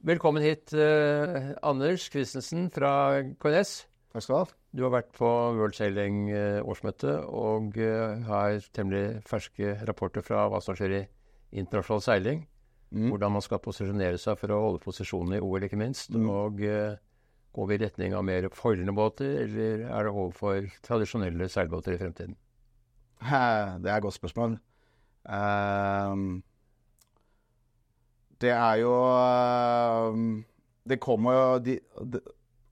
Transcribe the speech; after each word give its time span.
Velkommen 0.00 0.42
hit, 0.42 0.72
eh, 0.72 1.50
Anders 1.62 2.06
Christensen 2.10 2.70
fra 2.72 3.20
KNS. 3.36 3.86
Takk 4.12 4.22
skal 4.24 4.32
du 4.32 4.38
ha. 4.38 4.46
Du 4.72 4.82
har 4.86 4.92
vært 4.94 5.10
på 5.12 5.28
World 5.58 5.76
Sailing-årsmøte 5.76 7.18
og 7.28 7.76
eh, 7.76 8.22
har 8.24 8.64
temmelig 8.72 9.20
ferske 9.28 9.74
rapporter 9.84 10.24
fra 10.24 10.46
hva 10.48 10.62
som 10.64 10.78
skjer 10.78 10.94
i 11.02 11.02
internasjonal 11.52 12.00
seiling. 12.06 12.40
Mm. 12.90 13.10
Hvordan 13.12 13.36
man 13.36 13.44
skal 13.44 13.60
posisjonere 13.60 14.18
seg 14.18 14.40
for 14.40 14.54
å 14.56 14.62
holde 14.64 14.82
posisjonen 14.82 15.36
i 15.36 15.42
OL, 15.44 15.68
ikke 15.68 15.78
minst. 15.78 16.16
Mm. 16.16 16.30
Og 16.32 16.64
eh, 16.64 16.96
går 17.52 17.68
vi 17.68 17.76
i 17.76 17.82
retning 17.84 18.16
av 18.16 18.24
mer 18.24 18.48
foilende 18.56 18.96
båter, 18.96 19.42
eller 19.44 19.84
er 19.84 20.08
det 20.08 20.14
overfor 20.14 20.70
tradisjonelle 20.86 21.50
seilbåter 21.52 21.98
i 21.98 22.00
fremtiden? 22.00 22.38
Eh, 23.20 23.76
Det 23.84 23.90
er 23.90 23.98
et 23.98 24.06
godt 24.08 24.16
spørsmål. 24.16 24.56
Ehm, 25.28 26.40
det 28.40 28.52
er 28.54 28.80
jo 28.80 28.92
ehm, 29.12 30.44
Det 30.88 31.00
kommer 31.00 31.36
jo 31.36 31.58
de, 31.64 31.78
de, 32.12 32.20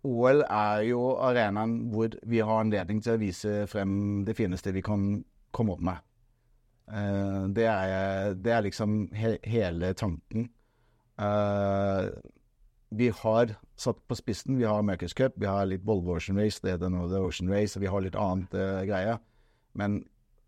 OL 0.08 0.42
er 0.46 0.84
jo 0.88 1.02
arenaen 1.20 1.78
hvor 1.92 2.14
vi 2.26 2.40
har 2.40 2.62
anledning 2.62 3.02
til 3.04 3.16
å 3.16 3.20
vise 3.20 3.66
frem 3.70 4.24
det 4.26 4.36
fineste 4.38 4.72
vi 4.72 4.82
kan 4.84 5.10
komme 5.52 5.74
opp 5.74 5.82
med. 5.84 6.04
Eh, 6.88 7.44
det, 7.56 7.66
er, 7.66 8.34
det 8.38 8.52
er 8.54 8.64
liksom 8.64 8.98
he, 9.16 9.36
hele 9.44 9.92
tanken. 9.98 10.48
Eh, 11.20 12.08
vi 12.88 13.10
har 13.20 13.56
satt 13.76 14.00
på 14.08 14.16
spissen. 14.16 14.56
Vi 14.56 14.64
har 14.64 14.86
Mercus 14.86 15.14
Cup, 15.18 15.36
vi 15.36 15.50
har 15.50 15.66
litt 15.68 15.84
Volvo 15.84 16.16
Ocean 16.16 16.38
Race, 16.40 16.62
det 16.62 16.76
er 16.76 16.80
det 16.80 16.92
nå, 16.94 17.04
er 17.10 17.26
Ocean 17.26 17.50
Race, 17.52 17.76
og 17.76 17.84
vi 17.84 17.90
har 17.92 18.06
litt 18.06 18.16
annet 18.16 18.54
greier. 18.88 19.18
Men 19.76 20.00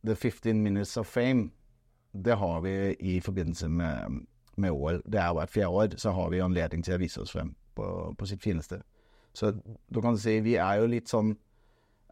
the 0.06 0.14
15 0.14 0.62
minutes 0.62 0.96
of 0.96 1.10
fame, 1.10 1.50
det 2.12 2.38
har 2.40 2.60
vi 2.64 2.96
i 3.00 3.20
forbindelse 3.20 3.68
med, 3.68 4.22
med 4.56 4.70
OL. 4.70 5.02
Det 5.06 5.20
er 5.20 5.34
hvert 5.36 5.50
fjerde 5.50 5.68
år, 5.68 5.96
så 5.96 6.14
har 6.16 6.30
vi 6.30 6.42
anledning 6.42 6.84
til 6.84 6.96
å 6.96 7.02
vise 7.02 7.22
oss 7.22 7.34
frem 7.34 7.54
på, 7.76 8.14
på 8.18 8.26
sitt 8.26 8.42
fineste. 8.42 8.80
Så 9.32 9.52
du 9.94 10.00
kan 10.02 10.18
si 10.18 10.40
vi 10.42 10.56
er 10.58 10.80
jo 10.80 10.90
litt 10.90 11.10
sånn 11.10 11.36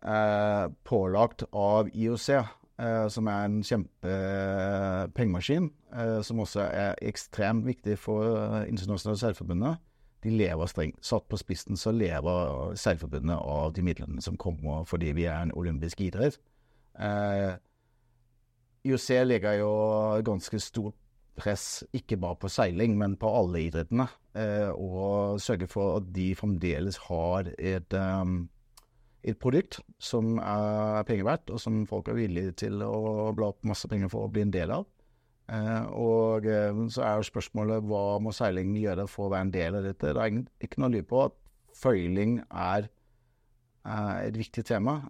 eh, 0.05 0.69
pålagt 0.87 1.43
av 1.53 1.91
IOC, 1.95 2.29
eh, 2.35 3.09
som 3.11 3.31
er 3.31 3.49
en 3.49 3.59
kjempepengemaskin, 3.67 5.71
eh, 5.95 6.21
som 6.23 6.45
også 6.45 6.69
er 6.69 6.95
ekstremt 7.03 7.67
viktig 7.67 7.99
for 7.99 8.37
eh, 8.37 8.69
internasjonale 8.71 9.23
seilforbundet. 9.25 9.85
De 10.23 10.31
lever 10.35 10.67
strengt. 10.67 10.99
Satt 11.07 11.29
på 11.31 11.39
spissen 11.39 11.79
så 11.79 11.93
lever 11.95 12.75
seilforbundet 12.79 13.39
av 13.39 13.75
de 13.75 13.85
midlene 13.87 14.23
som 14.23 14.39
kommer 14.39 14.87
fordi 14.87 15.13
vi 15.15 15.29
er 15.31 15.43
en 15.43 15.55
olympisk 15.55 16.01
idrett. 16.03 16.39
Eh, 16.99 17.55
IOC 18.89 19.09
legger 19.27 19.61
jo 19.61 19.71
ganske 20.27 20.59
stort 20.63 20.97
press, 21.39 21.83
ikke 21.95 22.19
bare 22.21 22.39
på 22.43 22.51
seiling, 22.53 22.97
men 22.99 23.17
på 23.21 23.31
alle 23.41 23.63
idrettene. 23.67 24.09
Eh, 24.39 24.69
og 24.71 25.41
sørge 25.43 25.69
for 25.71 25.99
at 25.99 26.11
de 26.15 26.33
fremdeles 26.39 26.99
har 27.09 27.51
et, 27.59 27.95
um, 27.95 28.49
et 29.23 29.39
produkt 29.41 29.81
som 30.03 30.37
er 30.39 31.03
penger 31.09 31.27
verdt, 31.27 31.51
og 31.55 31.63
som 31.63 31.85
folk 31.89 32.11
er 32.11 32.19
villige 32.19 32.55
til 32.67 32.83
å 32.85 33.33
bla 33.37 33.53
opp 33.53 33.67
masse 33.67 33.91
penger 33.91 34.11
for 34.13 34.27
å 34.27 34.33
bli 34.33 34.45
en 34.47 34.55
del 34.55 34.75
av. 34.75 34.87
Eh, 35.49 35.85
og 35.97 36.47
eh, 36.47 36.83
så 36.93 37.07
er 37.07 37.17
jo 37.17 37.31
spørsmålet 37.31 37.87
hva 37.89 38.19
må 38.21 38.35
seiling 38.37 38.75
gjøre 38.77 39.09
for 39.09 39.29
å 39.29 39.33
være 39.33 39.49
en 39.49 39.55
del 39.55 39.81
av 39.81 39.89
dette. 39.89 40.13
Det 40.13 40.27
er 40.27 40.69
ikke 40.69 40.85
noe 40.85 40.93
lyd 40.93 41.09
på 41.09 41.25
at 41.25 41.39
føyling 41.79 42.39
er, 42.51 42.91
er 43.89 44.15
et 44.27 44.39
viktig 44.39 44.67
tema. 44.69 45.01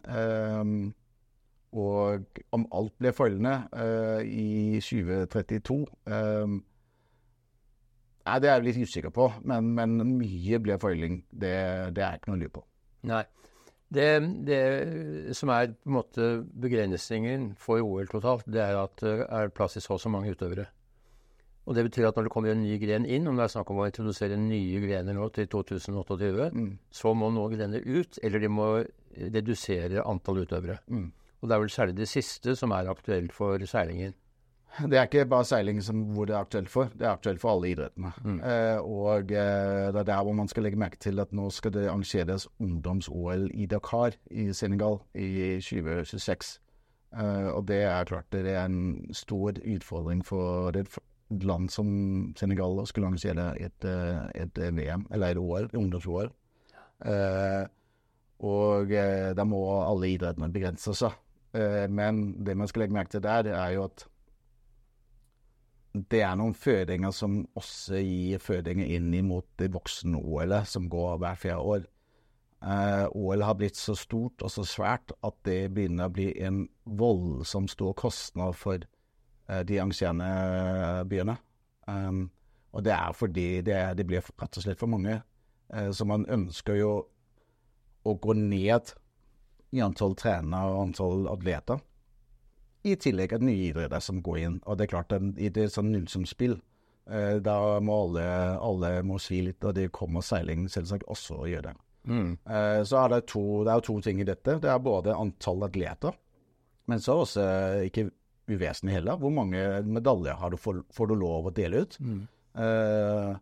Eh, 1.79 1.85
og 1.85 2.43
om 2.57 2.67
alt 2.75 2.95
ble 2.99 3.13
fallende 3.15 3.55
uh, 3.73 4.21
i 4.25 4.81
2032 4.83 5.79
um, 6.07 6.59
Nei, 8.29 8.39
det 8.45 8.49
er 8.51 8.59
jeg 8.59 8.65
litt 8.67 8.91
usikker 8.91 9.13
på, 9.15 9.31
men, 9.49 9.71
men 9.73 9.95
mye 10.19 10.59
ble 10.61 10.75
foiling. 10.77 11.23
Det, 11.33 11.53
det 11.97 12.03
er 12.05 12.19
ikke 12.19 12.29
noe 12.29 12.37
å 12.37 12.41
lure 12.43 12.53
på. 12.59 12.63
Nei. 13.09 13.23
Det, 13.89 14.09
det, 14.45 14.59
som 15.33 15.49
er 15.55 15.71
på 15.73 15.89
en 15.89 15.95
måte 15.95 16.27
begrensningen 16.61 17.55
for 17.57 17.81
OL 17.81 18.11
totalt, 18.13 18.45
det 18.45 18.61
er 18.61 18.77
at 18.77 19.01
det 19.01 19.15
er 19.25 19.55
plass 19.57 19.79
til 19.79 19.87
så 19.87 19.97
og 19.97 20.03
så 20.03 20.13
mange 20.13 20.35
utøvere. 20.37 20.67
Og 21.69 21.75
Det 21.77 21.85
betyr 21.85 22.11
at 22.11 22.21
når 22.21 22.29
det 22.29 22.33
kommer 22.33 22.53
en 22.53 22.63
ny 22.65 22.77
gren 22.81 23.09
inn, 23.09 23.27
om 23.29 23.37
det 23.37 23.47
er 23.47 23.55
snakk 23.55 23.73
om 23.73 23.81
å 23.81 23.89
introdusere 23.89 24.37
nye 24.41 24.81
grener 24.85 25.17
nå 25.17 25.31
til 25.33 25.49
2028, 25.49 26.51
Mm. 26.53 26.79
så 26.93 27.15
må 27.17 27.33
noen 27.33 27.57
grener 27.57 27.81
ut, 27.85 28.19
eller 28.23 28.45
de 28.45 28.49
må 28.49 28.69
redusere 29.17 30.05
antall 30.05 30.45
utøvere. 30.45 30.79
Mm. 30.89 31.13
Og 31.41 31.49
det 31.49 31.55
er 31.55 31.63
vel 31.63 31.71
særlig 31.71 31.97
det 31.97 32.09
siste 32.11 32.57
som 32.59 32.75
er 32.75 32.91
aktuelt 32.91 33.33
for 33.33 33.63
seilingen. 33.67 34.15
Det 34.79 34.99
er 34.99 35.07
ikke 35.09 35.25
bare 35.27 35.47
seiling 35.49 35.81
som, 35.83 36.03
hvor 36.15 36.29
det 36.29 36.35
er 36.37 36.45
aktuelt 36.45 36.71
for, 36.71 36.91
det 36.95 37.07
er 37.07 37.11
aktuelt 37.11 37.41
for 37.41 37.57
alle 37.57 37.71
idrettene. 37.73 38.13
Mm. 38.23 38.39
Eh, 38.45 38.79
og 38.79 39.33
eh, 39.33 39.89
det 39.95 40.03
er 40.03 40.09
der 40.11 40.23
hvor 40.23 40.37
man 40.37 40.49
skal 40.49 40.63
legge 40.63 40.79
merke 40.79 41.01
til 41.01 41.19
at 41.21 41.33
nå 41.33 41.49
skal 41.51 41.73
det 41.75 41.89
arrangeres 41.89 42.47
ungdoms-OL 42.61 43.49
i 43.55 43.67
Dakar 43.67 44.15
i 44.31 44.53
Senegal 44.53 45.01
i 45.15 45.59
2026. 45.65 46.59
Eh, 47.17 47.49
og 47.49 47.69
det 47.69 47.83
er 47.83 48.05
klart 48.05 48.31
det 48.33 48.47
er 48.47 48.65
en 48.65 49.09
stor 49.13 49.57
utfordring 49.65 50.25
for 50.27 50.77
et 50.77 50.99
land 51.31 51.71
som 51.73 51.89
Senegal 52.39 52.79
å 52.81 52.87
skulle 52.89 53.09
arrangere 53.09 53.51
et, 53.61 53.85
eh, 53.85 54.21
et 54.43 54.59
eh, 54.59 54.73
VM, 54.73 55.07
eller 55.11 55.33
et 55.33 55.41
OL, 55.41 55.69
ungdoms-OL. 55.75 56.31
Eh, 57.05 57.65
og 58.39 58.93
da 59.35 59.45
må 59.49 59.59
alle 59.83 60.13
idrettene 60.13 60.53
begrense 60.55 60.93
seg. 60.95 61.17
Eh, 61.59 61.87
men 61.91 62.23
det 62.45 62.57
man 62.59 62.71
skal 62.71 62.85
legge 62.85 62.97
merke 62.97 63.17
til 63.17 63.25
der, 63.25 63.51
er 63.57 63.75
jo 63.75 63.89
at 63.89 64.07
det 65.99 66.21
er 66.23 66.35
noen 66.39 66.55
fødinger 66.55 67.13
som 67.17 67.41
også 67.59 68.01
gir 68.05 68.43
fødinger 68.43 68.91
inn 68.97 69.09
imot 69.17 69.49
det 69.59 69.73
voksen-OL-et 69.75 70.69
som 70.69 70.89
går 70.93 71.17
hver 71.23 71.41
fjerde 71.41 71.73
år. 71.75 71.87
Eh, 72.59 73.07
OL 73.15 73.43
har 73.47 73.57
blitt 73.59 73.79
så 73.79 73.95
stort 73.99 74.43
og 74.43 74.51
så 74.51 74.65
svært 74.67 75.15
at 75.25 75.37
det 75.47 75.73
begynner 75.75 76.09
å 76.09 76.15
bli 76.15 76.33
en 76.43 76.65
voldsomt 76.85 77.71
stor 77.71 77.95
kostnad 77.99 78.57
for 78.59 78.83
eh, 78.83 79.63
de 79.67 79.79
arrangerende 79.79 81.05
byene. 81.09 81.39
Um, 81.89 82.27
og 82.77 82.85
det 82.85 82.93
er 82.93 83.15
fordi 83.17 83.47
det, 83.65 83.79
det 83.97 84.07
blir 84.07 84.27
rett 84.27 84.59
og 84.59 84.65
slett 84.65 84.81
for 84.81 84.91
mange. 84.91 85.21
Eh, 85.73 85.91
så 85.95 86.05
man 86.09 86.27
ønsker 86.29 86.79
jo 86.79 86.93
å 88.05 88.15
gå 88.15 88.35
ned 88.39 88.93
i 89.75 89.83
antall 89.85 90.17
trenere 90.19 90.73
og 90.73 90.89
antall 90.89 91.29
atleter. 91.33 91.83
I 92.87 92.95
tillegg 93.01 93.35
at 93.35 93.45
nye 93.45 93.71
idretter 93.71 94.03
som 94.03 94.23
går 94.25 94.39
inn. 94.39 94.61
Og 94.65 94.79
det 94.79 94.87
er 94.87 94.93
klart, 94.95 95.13
i 95.37 95.51
det 95.53 95.67
sånn 95.75 95.91
nullsumspill, 95.93 96.57
eh, 97.11 97.37
da 97.45 97.59
må 97.85 97.99
alle, 98.07 98.29
alle 98.65 98.93
må 99.07 99.19
svi 99.23 99.43
litt, 99.49 99.65
og 99.65 99.75
det 99.77 99.91
kommer 99.95 100.25
seiling 100.25 100.69
selvsagt 100.73 101.09
også 101.11 101.43
å 101.43 101.51
gjøre 101.51 101.73
det. 101.73 101.77
Mm. 102.09 102.31
Eh, 102.49 102.83
så 102.89 103.03
er 103.03 103.13
det, 103.13 103.25
to, 103.29 103.43
det 103.67 103.75
er 103.75 103.85
to 103.85 103.99
ting 104.05 104.23
i 104.23 104.29
dette. 104.29 104.57
Det 104.63 104.71
er 104.73 104.81
både 104.81 105.17
antall 105.17 105.67
atleter, 105.67 106.17
men 106.89 107.03
så 107.05 107.19
også 107.25 107.45
eh, 107.45 107.83
ikke 107.91 108.09
uvesentlig 108.49 108.97
heller. 108.97 109.19
Hvor 109.21 109.35
mange 109.35 109.61
medaljer 109.85 110.39
har 110.41 110.55
du 110.55 110.57
får, 110.57 110.83
får 110.95 111.11
du 111.11 111.19
lov 111.21 111.51
å 111.51 111.55
dele 111.55 111.85
ut? 111.85 111.99
Mm. 112.01 112.23
Eh, 112.59 113.37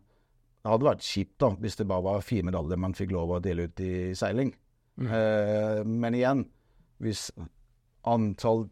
det 0.57 0.73
hadde 0.73 0.89
vært 0.89 1.05
kjipt 1.05 1.37
da, 1.39 1.53
hvis 1.63 1.77
det 1.79 1.87
bare 1.87 2.03
var 2.03 2.25
fire 2.25 2.49
medaljer 2.49 2.79
man 2.83 2.95
fikk 2.97 3.13
lov 3.15 3.37
å 3.37 3.43
dele 3.43 3.69
ut 3.69 3.83
i 3.85 3.93
seiling. 4.17 4.51
Mm. 4.97 5.11
Eh, 5.13 5.83
men 5.85 6.15
igjen, 6.17 6.45
hvis 7.03 7.27
antall 8.07 8.65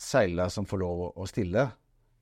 seilere 0.00 0.50
som 0.52 0.66
får 0.68 0.80
lov 0.80 1.02
å- 1.16 1.26
stille, 1.28 1.66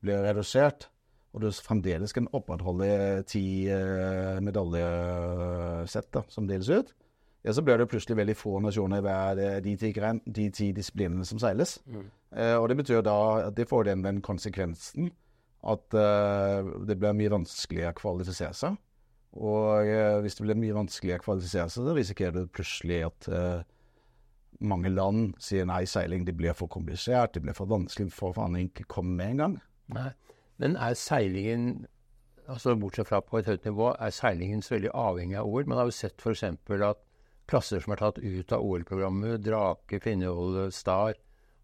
blir 0.04 0.22
redusert, 0.22 0.88
og 1.34 1.40
du 1.42 1.48
fremdeles 1.50 2.12
kan 2.14 2.28
opprettholde 2.32 3.24
ti 3.26 3.66
eh, 3.68 4.38
medaljesett 4.40 6.10
da, 6.14 6.22
som 6.28 6.46
deles 6.46 6.68
ut, 6.70 6.92
ja, 7.44 7.52
så 7.52 7.62
blir 7.62 7.76
det 7.78 7.88
plutselig 7.90 8.16
veldig 8.16 8.36
få 8.38 8.60
nasjoner 8.64 8.98
i 9.02 9.04
hver 9.04 9.38
eh, 9.42 9.60
de 9.64 9.74
ti, 9.76 9.90
de 9.92 10.46
ti 10.50 10.70
disiplinene 10.72 11.26
som 11.28 11.38
seiles. 11.42 11.76
Mm. 11.86 12.06
Eh, 12.36 12.54
og 12.56 12.68
det 12.70 12.76
betyr 12.80 13.02
da 13.04 13.16
at 13.48 13.54
det 13.58 13.68
får 13.68 13.84
den, 13.90 14.02
den 14.06 14.22
konsekvensen 14.24 15.10
at 15.64 15.94
eh, 15.96 16.70
det 16.88 16.98
blir 17.00 17.16
mye 17.16 17.32
vanskeligere 17.34 17.92
å 17.92 17.98
kvalifisere 17.98 18.54
seg. 18.56 18.78
Og 19.34 19.88
eh, 19.90 20.20
hvis 20.22 20.36
det 20.38 20.46
blir 20.46 20.58
mye 20.58 20.76
vanskeligere 20.76 21.22
å 21.22 21.26
kvalifisere 21.26 21.70
seg, 21.72 21.86
så 21.86 21.94
risikerer 21.96 22.36
du 22.36 22.52
plutselig 22.54 23.00
at 23.08 23.28
eh, 23.34 23.64
mange 24.62 24.92
land 24.92 25.34
sier 25.42 25.66
nei, 25.66 25.82
seiling 25.90 26.26
det 26.26 26.36
blir 26.38 26.54
for 26.56 26.70
komplisert, 26.70 27.34
det 27.34 27.42
blir 27.42 27.56
for 27.56 27.70
vanskelig 27.70 28.12
for 28.14 28.36
faen 28.36 28.58
ikke 28.60 28.86
komme 28.90 29.16
med 29.18 29.34
engang. 29.34 29.56
Men 30.62 30.78
er 30.78 30.94
seilingen, 30.98 31.86
altså 32.46 32.76
bortsett 32.78 33.10
fra 33.10 33.20
på 33.24 33.40
et 33.40 33.50
høyt 33.50 33.66
nivå, 33.66 33.90
er 33.98 34.14
seilingen 34.14 34.62
så 34.62 34.76
veldig 34.76 34.94
avhengig 34.94 35.40
av 35.40 35.50
OL? 35.50 35.66
Man 35.66 35.82
har 35.82 35.90
jo 35.90 35.96
sett 35.98 36.22
f.eks. 36.22 36.44
at 36.46 37.02
klasser 37.50 37.82
som 37.82 37.92
er 37.92 38.00
tatt 38.00 38.22
ut 38.22 38.54
av 38.54 38.64
OL-programmet, 38.64 39.42
Drake, 39.44 39.98
Kvinnehold, 40.00 40.70
Star, 40.72 41.18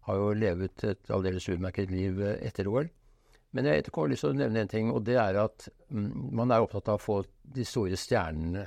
har 0.07 0.17
jo 0.17 0.33
levet 0.35 0.83
et 0.89 1.13
aldeles 1.13 1.47
utmerket 1.49 1.93
liv 1.93 2.19
eh, 2.25 2.39
etter 2.47 2.67
OL. 2.69 2.89
Men 3.51 3.67
jeg 3.67 3.83
har 3.91 4.07
lyst 4.11 4.23
til 4.23 4.31
å 4.31 4.37
nevne 4.37 4.63
en 4.63 4.71
ting, 4.71 4.91
og 4.95 5.03
det 5.07 5.17
er 5.19 5.39
at 5.41 5.67
mm, 5.91 6.29
man 6.39 6.53
er 6.53 6.63
opptatt 6.63 6.87
av 6.91 6.99
å 6.99 7.03
få 7.03 7.17
de 7.55 7.65
store 7.67 7.99
stjernene 7.99 8.63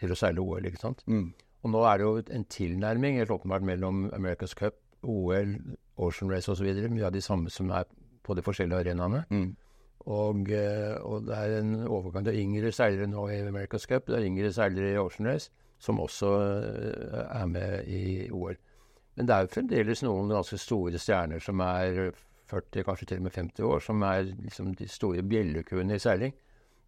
til 0.00 0.10
å 0.10 0.18
seile 0.18 0.42
OL, 0.42 0.66
ikke 0.66 0.82
sant? 0.82 1.04
Mm. 1.06 1.28
Og 1.60 1.72
nå 1.74 1.82
er 1.86 2.00
det 2.00 2.06
jo 2.06 2.22
en 2.36 2.46
tilnærming 2.50 3.20
helt 3.20 3.34
åpenbart 3.34 3.66
mellom 3.68 4.06
America's 4.16 4.56
Cup, 4.56 4.80
OL, 5.02 5.54
Ocean 6.00 6.32
Race 6.32 6.50
osv. 6.50 6.66
Mye 6.90 7.06
av 7.06 7.14
de 7.14 7.22
samme 7.22 7.52
som 7.52 7.70
er 7.76 7.86
på 8.26 8.34
de 8.34 8.44
forskjellige 8.44 8.86
arenaene. 8.86 9.22
Mm. 9.30 9.50
Og, 10.10 10.50
eh, 10.56 10.96
og 11.04 11.26
det 11.28 11.36
er 11.36 11.58
en 11.58 11.74
overgang 11.84 12.24
til 12.24 12.40
yngre 12.40 12.72
seilere 12.72 13.08
nå 13.10 13.26
i 13.28 13.42
America's 13.44 13.86
Cup. 13.88 14.08
Det 14.08 14.16
er 14.16 14.26
yngre 14.26 14.52
seilere 14.56 14.94
i 14.94 14.98
Ocean 14.98 15.28
Race 15.28 15.52
som 15.80 16.00
også 16.00 16.32
eh, 16.40 17.20
er 17.40 17.46
med 17.46 17.86
i 17.88 18.30
OL. 18.32 18.56
Men 19.16 19.28
det 19.28 19.36
er 19.36 19.44
jo 19.44 19.54
fremdeles 19.54 20.02
noen 20.06 20.32
ganske 20.32 20.58
store 20.60 20.98
stjerner 21.00 21.42
som 21.44 21.60
er 21.64 22.10
40, 22.50 22.86
kanskje 22.86 23.12
til 23.12 23.22
og 23.22 23.28
med 23.28 23.36
50 23.38 23.68
år, 23.70 23.84
som 23.84 24.02
er 24.06 24.26
liksom 24.30 24.74
de 24.78 24.88
store 24.90 25.22
bjellekuene 25.26 25.96
i 25.96 26.02
seiling. 26.02 26.34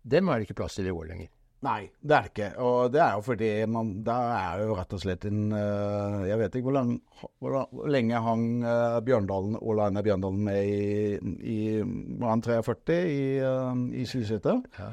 Dem 0.02 0.28
er 0.28 0.40
det 0.40 0.48
ikke 0.48 0.60
plass 0.62 0.78
til 0.78 0.90
i 0.90 0.94
år 0.94 1.08
lenger. 1.12 1.30
Nei, 1.62 1.84
det 2.02 2.16
er 2.16 2.24
det 2.24 2.30
ikke. 2.32 2.48
Og 2.66 2.90
det 2.90 3.00
er 3.04 3.12
jo 3.14 3.22
fordi 3.22 3.50
man 3.70 3.92
Da 4.02 4.16
er 4.34 4.64
jo 4.64 4.74
rett 4.74 4.94
og 4.96 5.02
slett 5.04 5.26
en 5.28 5.52
uh, 5.54 6.24
Jeg 6.26 6.40
vet 6.40 6.58
ikke 6.58 6.66
hvor, 6.66 6.74
lang, 6.74 6.90
hvor, 7.38 7.86
lenge 7.86 8.22
hang 8.24 8.46
uh, 8.66 8.98
Bjørndalen, 9.06 9.54
Ola 9.60 9.86
Einar 9.86 10.02
Bjørndalen 10.02 10.42
med 10.48 10.66
i, 10.66 11.30
i 11.54 11.58
Var 11.84 12.32
han 12.32 12.42
43 12.42 12.98
i, 12.98 13.22
uh, 13.46 13.78
i 13.94 14.02
skiskytter? 14.08 14.58
Ja. 14.74 14.90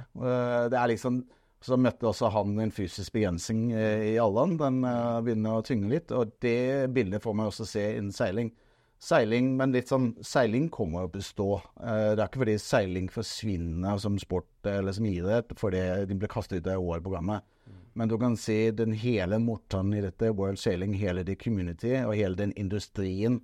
det 0.69 0.77
er 0.77 0.94
liksom 0.94 1.24
så 1.60 1.75
møtte 1.75 2.07
også 2.07 2.30
han 2.31 2.54
en 2.63 2.69
fysisk 2.71 3.12
begrensning 3.18 3.74
i 3.75 4.13
alderen. 4.24 4.54
Den 4.62 4.77
begynner 5.25 5.57
å 5.57 5.63
tynge 5.68 5.89
litt. 5.92 6.13
Og 6.16 6.31
det 6.39 6.88
bildet 6.95 7.19
får 7.19 7.36
man 7.36 7.50
også 7.50 7.66
se 7.68 7.83
innen 7.98 8.16
seiling 8.16 8.54
seiling, 9.00 9.54
men 9.57 9.74
litt 9.74 9.92
sånn 9.92 10.12
Seiling 10.25 10.68
kommer 10.74 11.07
å 11.07 11.12
bestå. 11.12 11.62
Eh, 11.80 12.13
det 12.16 12.22
er 12.22 12.28
ikke 12.28 12.44
fordi 12.44 12.57
seiling 12.62 13.07
forsvinner 13.13 14.00
som 14.01 14.19
sport 14.22 14.69
eller 14.69 14.96
som 14.96 15.07
idrett 15.07 15.54
fordi 15.60 15.84
de 16.10 16.18
ble 16.19 16.30
kastet 16.31 16.62
ut 16.62 16.72
av 16.74 16.84
OL-programmet. 16.84 17.46
Mm. 17.69 17.78
Men 18.01 18.12
du 18.12 18.18
kan 18.22 18.36
se 18.40 18.60
den 18.75 18.96
hele 18.98 19.40
motoren 19.44 19.94
i 19.96 20.04
dette, 20.04 20.34
World 20.36 20.60
Sailing, 20.62 20.98
hele 21.00 21.24
det 21.28 21.40
community 21.42 21.96
og 22.01 22.18
hele 22.19 22.40
den 22.40 22.54
industrien 22.60 23.40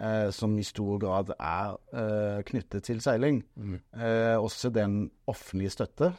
eh, 0.00 0.30
som 0.34 0.56
i 0.58 0.64
stor 0.66 1.00
grad 1.02 1.34
er 1.36 1.76
eh, 1.92 2.40
knyttet 2.48 2.88
til 2.88 3.02
seiling. 3.04 3.42
Mm. 3.56 3.80
Eh, 4.00 4.36
også 4.40 4.72
den 4.74 5.10
offentlige 5.28 5.76
støtte 5.76 6.14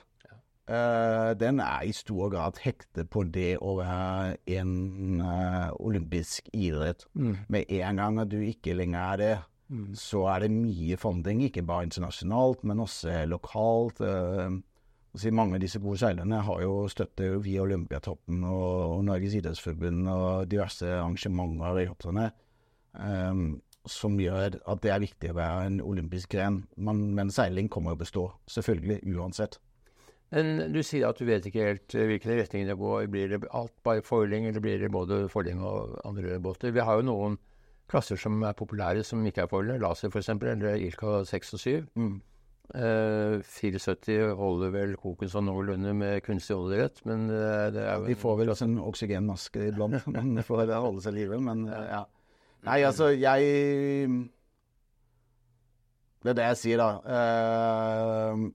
den 0.67 1.61
er 1.63 1.85
i 1.87 1.93
stor 1.95 2.31
grad 2.33 2.57
hektet 2.59 3.07
på 3.13 3.23
det 3.23 3.53
å 3.63 3.77
være 3.79 4.37
en 4.59 5.21
uh, 5.23 5.69
olympisk 5.79 6.49
idrett. 6.51 7.05
Mm. 7.15 7.37
Med 7.47 7.71
en 7.71 8.01
gang 8.01 8.19
at 8.19 8.31
du 8.33 8.41
ikke 8.43 8.75
lenger 8.75 8.99
er 8.99 9.21
det, 9.21 9.35
mm. 9.71 9.85
så 9.95 10.25
er 10.33 10.43
det 10.43 10.51
mye 10.51 10.97
funding, 10.99 11.45
ikke 11.47 11.63
bare 11.67 11.87
internasjonalt, 11.87 12.65
men 12.67 12.83
også 12.83 13.21
lokalt. 13.31 14.01
Uh, 14.03 14.59
mange 15.33 15.55
av 15.57 15.63
disse 15.63 15.79
gode 15.81 16.01
seilerne 16.01 16.41
har 16.45 16.59
jo 16.61 16.73
støtte 16.91 17.29
via 17.41 17.63
Olympiatoppen 17.63 18.43
og, 18.43 18.97
og 18.97 19.05
Norges 19.07 19.37
idrettsforbund 19.39 20.11
og 20.11 20.51
diverse 20.51 20.85
arrangementer 20.99 21.79
i 21.81 21.87
hoppene. 21.89 22.27
Um, 22.97 23.61
som 23.87 24.17
gjør 24.19 24.57
at 24.67 24.81
det 24.83 24.91
er 24.91 25.03
viktig 25.03 25.31
å 25.31 25.37
være 25.37 25.67
en 25.69 25.79
olympisk 25.79 26.33
gren. 26.35 26.61
Men, 26.75 27.15
men 27.15 27.31
seiling 27.33 27.69
kommer 27.71 27.95
å 27.95 27.99
bestå, 27.99 28.27
selvfølgelig, 28.51 28.99
uansett. 29.15 29.59
Men 30.35 30.73
du 30.73 30.81
sier 30.83 31.07
at 31.07 31.19
du 31.19 31.27
vet 31.27 31.45
ikke 31.47 31.67
helt 31.69 31.95
eh, 31.95 32.07
hvilken 32.09 32.35
retning 32.41 32.65
det 32.67 32.77
går. 32.79 33.07
Blir 33.11 33.29
det 33.31 33.41
alt 33.55 33.75
bare 33.87 34.03
foiling, 34.03 34.47
eller 34.49 34.63
blir 34.63 34.81
det 34.81 34.91
både 34.91 35.25
foiling 35.31 35.61
og 35.63 35.99
andre 36.07 36.39
båter? 36.43 36.73
Vi 36.75 36.83
har 36.83 36.99
jo 36.99 37.07
noen 37.07 37.37
klasser 37.87 38.19
som 38.19 38.41
er 38.43 38.57
populære 38.57 39.05
som 39.07 39.23
ikke 39.25 39.45
er 39.45 39.51
foiling. 39.51 39.79
Laser 39.83 40.11
f.eks., 40.11 40.33
eller 40.35 40.75
Ilka 40.75 41.21
6 41.29 41.55
og 41.55 41.63
7. 41.63 41.85
Mm. 41.95 42.17
Eh, 42.75 43.39
74 43.47 44.33
holder 44.35 44.73
vel 44.73 44.97
koken 44.99 45.29
sånn 45.31 45.47
noenlunde 45.47 45.93
med 45.95 46.19
kunstig 46.25 46.57
oljerett, 46.57 46.99
men 47.07 47.29
eh, 47.31 47.69
det 47.71 47.85
er 47.85 47.93
jo 47.95 48.09
De 48.09 48.17
får 48.19 48.41
vel 48.41 48.51
også 48.51 48.67
en 48.67 48.81
oksygenmaske 48.83 49.69
iblant 49.69 50.01
for 50.49 50.59
å 50.59 50.81
holde 50.89 51.03
seg 51.05 51.15
i 51.15 51.21
live, 51.21 51.39
men 51.39 51.63
eh, 51.71 51.85
ja. 51.93 52.01
Nei, 52.67 52.81
altså, 52.83 53.13
jeg 53.15 54.09
Det 56.25 56.33
er 56.33 56.37
det 56.41 56.47
jeg 56.49 56.59
sier, 56.59 56.81
da. 56.81 56.89
Uh, 57.07 58.49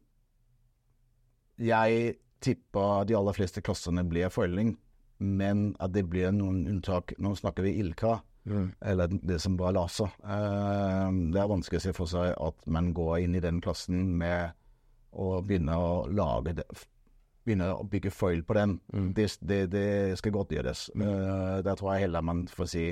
jeg 1.63 2.17
tipper 2.43 3.07
de 3.07 3.17
aller 3.17 3.37
fleste 3.37 3.63
klassene 3.65 4.05
blir 4.09 4.33
foiling, 4.35 4.75
men 5.23 5.73
at 5.83 5.95
det 5.95 6.05
blir 6.11 6.33
noen 6.35 6.65
unntak. 6.71 7.15
Nå 7.23 7.35
snakker 7.39 7.67
vi 7.67 7.77
Ilka, 7.83 8.17
mm. 8.51 8.67
eller 8.93 9.13
det 9.23 9.39
som 9.43 9.59
var 9.61 9.77
laser. 9.77 10.11
Uh, 10.25 11.11
det 11.33 11.43
er 11.43 11.53
vanskelig 11.53 11.83
å 11.83 11.87
se 11.87 11.95
for 11.97 12.11
seg 12.11 12.35
at 12.35 12.67
man 12.67 12.91
går 12.97 13.21
inn 13.27 13.39
i 13.39 13.45
den 13.45 13.63
klassen 13.63 14.17
med 14.19 14.59
å 15.13 15.37
begynne 15.45 15.77
å 15.77 15.93
lage 16.09 16.57
det 16.63 16.67
begynne 17.43 17.73
å 17.75 17.87
bygge 17.91 18.13
foil 18.15 18.45
på 18.47 18.55
den. 18.55 18.77
Mm. 18.95 19.09
Det, 19.17 19.25
det, 19.43 19.63
det, 19.73 19.87
skal 20.19 20.35
godt 20.35 20.53
gjøres. 20.55 20.89
Mm. 20.95 21.07
Uh, 21.07 21.57
der 21.67 21.79
tror 21.79 21.95
jeg 21.95 22.07
heller 22.07 22.29
man 22.33 22.47
får 22.51 22.71
si 22.75 22.87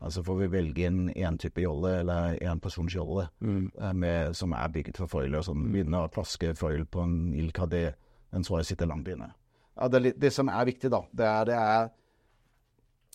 Altså 0.00 0.22
får 0.24 0.38
vi 0.38 0.46
velge 0.48 0.86
en 0.88 1.10
én 1.12 1.36
type 1.36 1.60
jolle 1.60 1.90
eller 2.00 2.38
én 2.40 2.60
persons 2.64 2.94
jolle 2.94 3.26
mm. 3.44 3.66
uh, 3.76 4.32
som 4.32 4.54
er 4.56 4.70
bygget 4.72 4.96
for 4.96 5.12
foil. 5.12 5.34
og 5.36 5.44
sånn. 5.44 5.66
Begynne 5.74 6.00
å 6.00 6.08
plaske 6.08 6.54
foil 6.56 6.86
på 6.88 7.04
en 7.04 7.34
Ilka, 7.36 7.66
det, 7.68 7.82
tror 8.46 8.60
jeg 8.60 8.72
sitter 8.72 8.90
langt 8.90 9.08
inne. 9.10 9.32
Ja, 9.76 9.88
det, 9.88 10.14
det, 10.20 10.30
som 10.34 10.50
er 10.52 10.68
viktig, 10.68 10.90
da, 10.92 11.00
det 11.16 11.26
er, 11.26 11.48
det 11.48 11.56
er, 11.56 11.88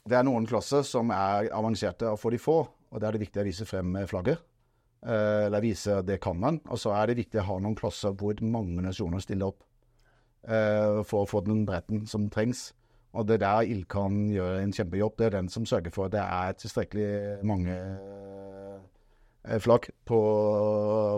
det 0.06 0.18
er 0.18 0.26
noen 0.28 0.48
klasser 0.50 0.84
som 0.88 1.12
er 1.14 1.52
avanserte 1.56 2.10
og 2.12 2.20
få 2.22 2.34
de 2.34 2.42
få. 2.42 2.60
Og 2.92 3.02
det 3.02 3.08
er 3.08 3.16
det 3.16 3.26
viktig 3.26 3.42
å 3.42 3.48
vise 3.48 3.68
frem 3.68 3.96
flagget. 4.10 4.42
Eh, 5.06 5.46
eller 5.46 5.62
vise 5.62 6.00
det 6.06 6.20
kan 6.24 6.40
man. 6.40 6.62
Og 6.72 6.80
så 6.82 6.94
er 6.96 7.12
det 7.12 7.20
viktig 7.20 7.42
å 7.42 7.48
ha 7.50 7.60
noen 7.62 7.78
klasser 7.78 8.16
hvor 8.18 8.40
mange 8.42 8.82
nasjoner 8.86 9.22
stiller 9.24 9.52
opp 9.52 9.62
eh, 10.48 11.04
for 11.06 11.24
å 11.24 11.30
få 11.30 11.44
den 11.46 11.66
bredden 11.68 12.06
som 12.10 12.30
trengs. 12.34 12.70
Og 13.16 13.28
det 13.28 13.38
er 13.38 13.46
der 13.46 13.70
Ildkan 13.72 14.26
gjør 14.34 14.60
en 14.60 14.74
kjempejobb. 14.76 15.18
Det 15.20 15.28
er 15.28 15.38
den 15.38 15.52
som 15.52 15.68
sørger 15.68 15.94
for 15.96 16.10
at 16.10 16.16
det 16.18 16.24
er 16.24 16.58
tilstrekkelig 16.60 17.12
mange 17.48 17.76
Eh, 19.48 19.60
flagg 19.60 19.90
på, 20.06 20.20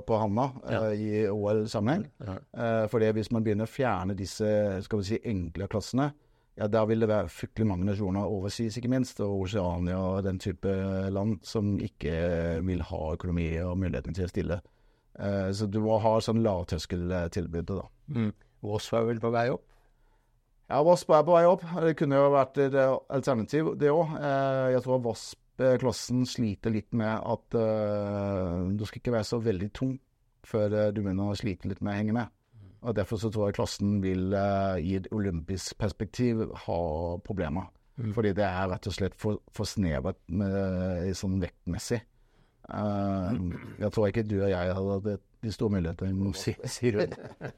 på 0.08 0.16
handa 0.20 0.50
ja. 0.70 0.80
uh, 0.82 0.94
i 0.94 1.28
OL-sammenheng. 1.30 2.08
Ja. 2.20 2.38
Uh, 2.52 2.86
fordi 2.92 3.12
hvis 3.16 3.30
man 3.32 3.46
begynner 3.46 3.68
å 3.68 3.72
fjerne 3.72 4.18
disse 4.18 4.48
skal 4.84 5.02
vi 5.02 5.08
si, 5.08 5.20
enkle 5.32 5.70
klassene, 5.72 6.10
ja, 6.58 6.68
da 6.68 6.82
vil 6.90 7.04
det 7.04 7.12
være 7.12 7.30
fryktelig 7.32 7.68
mange 7.70 7.88
nasjoner 7.88 8.28
overseas, 8.28 8.80
ikke 8.80 8.92
minst, 8.92 9.22
og 9.24 9.46
Oceania 9.46 10.00
og 10.02 10.26
den 10.26 10.42
type 10.44 10.74
land 11.14 11.38
som 11.46 11.76
ikke 11.84 12.18
vil 12.66 12.84
ha 12.90 13.02
økonomi 13.14 13.52
og 13.62 13.78
muligheten 13.80 14.18
til 14.18 14.28
å 14.28 14.34
stille. 14.34 14.60
Uh, 15.16 15.48
så 15.56 15.70
du 15.72 15.80
må 15.86 16.02
ha 16.04 16.18
sånn 16.20 16.44
lavterskeltilbud. 16.44 17.72
da. 17.72 17.88
Mm. 18.12 18.32
Wasp 18.68 18.98
er 18.98 19.08
vel 19.08 19.24
på 19.24 19.32
vei 19.32 19.48
opp? 19.54 19.64
Ja, 20.68 20.82
Wasp 20.84 21.14
er 21.16 21.24
på 21.24 21.38
vei 21.38 21.46
opp. 21.48 21.64
Det 21.86 21.96
kunne 21.96 22.20
jo 22.20 22.32
vært 22.34 22.60
et 22.60 22.76
alternativ, 22.76 23.78
det 23.80 23.94
òg. 23.94 24.18
Jeg 24.74 24.84
tror 24.84 24.98
Wasp 25.58 25.82
klassen 25.82 26.26
sliter 26.30 26.70
litt 26.74 26.94
med 26.94 27.18
at 27.18 27.56
uh, 27.58 28.70
du 28.70 28.86
skal 28.86 29.02
ikke 29.02 29.16
være 29.16 29.26
så 29.26 29.40
veldig 29.42 29.70
tung 29.74 29.96
før 30.46 30.70
uh, 30.70 30.90
du 30.94 31.02
begynner 31.02 31.32
å 31.32 31.38
slite 31.38 31.70
litt 31.70 31.82
med 31.82 31.94
å 31.94 31.98
henge 31.98 32.14
med. 32.14 32.34
Og 32.86 32.94
Derfor 32.96 33.18
så 33.18 33.32
tror 33.34 33.50
jeg 33.50 33.58
klassen 33.58 33.98
vil 34.04 34.30
uh, 34.38 34.78
i 34.78 35.00
et 35.00 35.10
olympisk 35.12 35.78
perspektiv 35.82 36.46
ha 36.68 36.82
problemer. 37.26 37.72
Mm. 37.98 38.12
Fordi 38.14 38.36
det 38.38 38.46
er 38.46 38.70
rett 38.70 38.86
og 38.86 38.94
slett 38.94 39.18
for, 39.18 39.42
for 39.50 39.66
snevert 39.66 40.20
med, 40.30 41.10
sånn 41.18 41.40
vektmessig. 41.42 42.04
Jeg 42.68 43.90
tror 43.96 44.12
ikke 44.12 44.28
du 44.28 44.38
og 44.44 44.52
jeg 44.52 44.76
hadde 44.78 45.18
de 45.18 45.54
store 45.56 45.74
mulighetene. 45.80 46.34
Sier 46.38 47.00
hun. 47.00 47.16
det? 47.16 47.54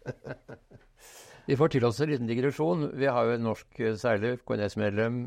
Vi 1.50 1.57
får 1.59 1.73
til 1.73 1.88
oss 1.89 2.00
en 2.00 2.13
liten 2.13 2.29
digresjon. 2.29 2.91
Vi 2.95 3.09
har 3.09 3.27
jo 3.27 3.35
en 3.35 3.47
norsk 3.50 3.81
seiler, 4.00 4.39
KNS-medlem, 4.47 5.23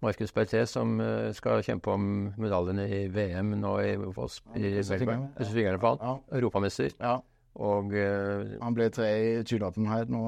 Markus 0.00 0.32
Berté, 0.32 0.62
som 0.70 1.00
uh, 1.00 1.32
skal 1.34 1.62
kjempe 1.66 1.90
om 1.90 2.04
medaljene 2.38 2.84
i 2.86 3.00
VM 3.10 3.56
nå 3.58 3.72
i 3.82 3.96
Voss 3.98 4.38
i. 4.54 4.70
Ja. 5.98 6.14
Europamester. 6.38 6.94
Ja. 7.00 7.16
Og 7.58 7.94
uh, 7.94 8.54
Han 8.62 8.76
ble 8.76 8.88
tre 8.94 9.08
i 9.18 9.32
2018 9.42 9.90
her 9.90 10.12
nå. 10.12 10.22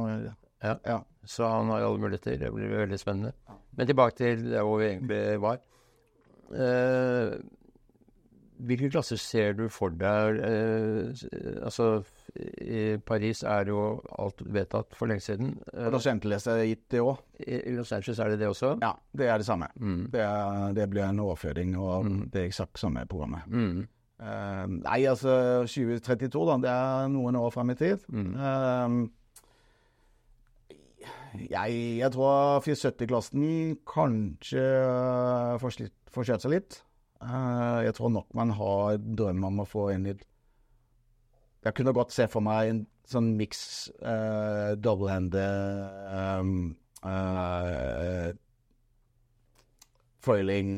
Ja. 0.65 0.75
ja. 0.87 0.99
Så 1.25 1.47
han 1.47 1.71
har 1.71 1.87
alle 1.87 2.03
muligheter. 2.03 2.39
Det 2.41 2.51
blir 2.55 2.75
veldig 2.75 2.99
spennende. 2.99 3.33
Men 3.79 3.87
tilbake 3.87 4.17
til 4.19 4.51
der 4.51 4.67
hvor 4.67 4.81
vi 4.81 4.91
egentlig 4.91 5.41
var. 5.41 5.63
Uh, 6.51 7.39
hvilke 8.67 8.91
klasser 8.91 9.17
ser 9.17 9.55
du 9.57 9.69
for 9.73 9.95
deg 9.95 10.41
Uh, 10.41 11.15
Altså, 11.63 12.03
i 12.37 12.83
Paris 13.07 13.43
er 13.43 13.71
jo 13.71 14.01
alt 14.19 14.43
vedtatt 14.47 14.95
for 14.97 15.11
lenge 15.11 15.25
siden. 15.25 15.55
Los 15.91 16.07
Angeles 16.11 16.47
er 16.51 16.65
gitt 16.69 16.85
det 16.93 17.03
òg. 17.03 17.23
I 17.43 17.75
Los 17.75 17.93
Angeles 17.97 18.21
er 18.23 18.33
det 18.33 18.41
det 18.43 18.51
også? 18.51 18.77
Ja, 18.83 18.93
det 19.17 19.31
er 19.31 19.41
det 19.41 19.47
samme. 19.49 19.71
Mm. 19.77 20.03
Det, 20.13 20.21
er, 20.25 20.75
det, 20.77 20.91
blir 20.93 21.07
en 21.09 21.23
overføring, 21.25 21.77
og 21.79 22.07
mm. 22.07 22.21
det 22.35 22.45
eksakt 22.51 22.79
samme 22.81 23.07
programmet. 23.11 23.47
Mm. 23.49 23.89
Uh, 24.21 24.67
nei, 24.83 25.01
altså 25.09 25.65
2032, 25.65 26.45
da. 26.51 26.59
Det 26.61 26.75
er 26.75 27.09
noen 27.15 27.41
år 27.41 27.51
fram 27.55 27.73
i 27.73 27.79
tid. 27.81 28.05
Uh, 28.13 29.09
jeg, 31.49 31.81
jeg 32.01 32.13
tror 32.15 32.61
470-klassen 32.67 33.77
kanskje 33.89 34.65
uh, 34.85 35.59
får 35.61 36.31
seg 36.31 36.51
litt. 36.53 36.81
Uh, 37.21 37.85
jeg 37.85 37.95
tror 37.97 38.13
nok 38.15 38.31
man 38.37 38.53
har 38.57 38.97
drøm 39.01 39.45
om 39.51 39.63
å 39.63 39.69
få 39.69 39.91
inn 39.95 40.07
litt 40.09 40.25
Jeg 41.65 41.77
kunne 41.77 41.93
godt 41.93 42.13
se 42.13 42.27
for 42.31 42.45
meg 42.45 42.71
en 42.71 42.85
sånn 43.11 43.35
miks 43.37 43.91
uh, 44.01 44.77
double-hander 44.81 46.39
um, 46.41 46.71
uh, 47.05 48.31
Foiling 50.21 50.71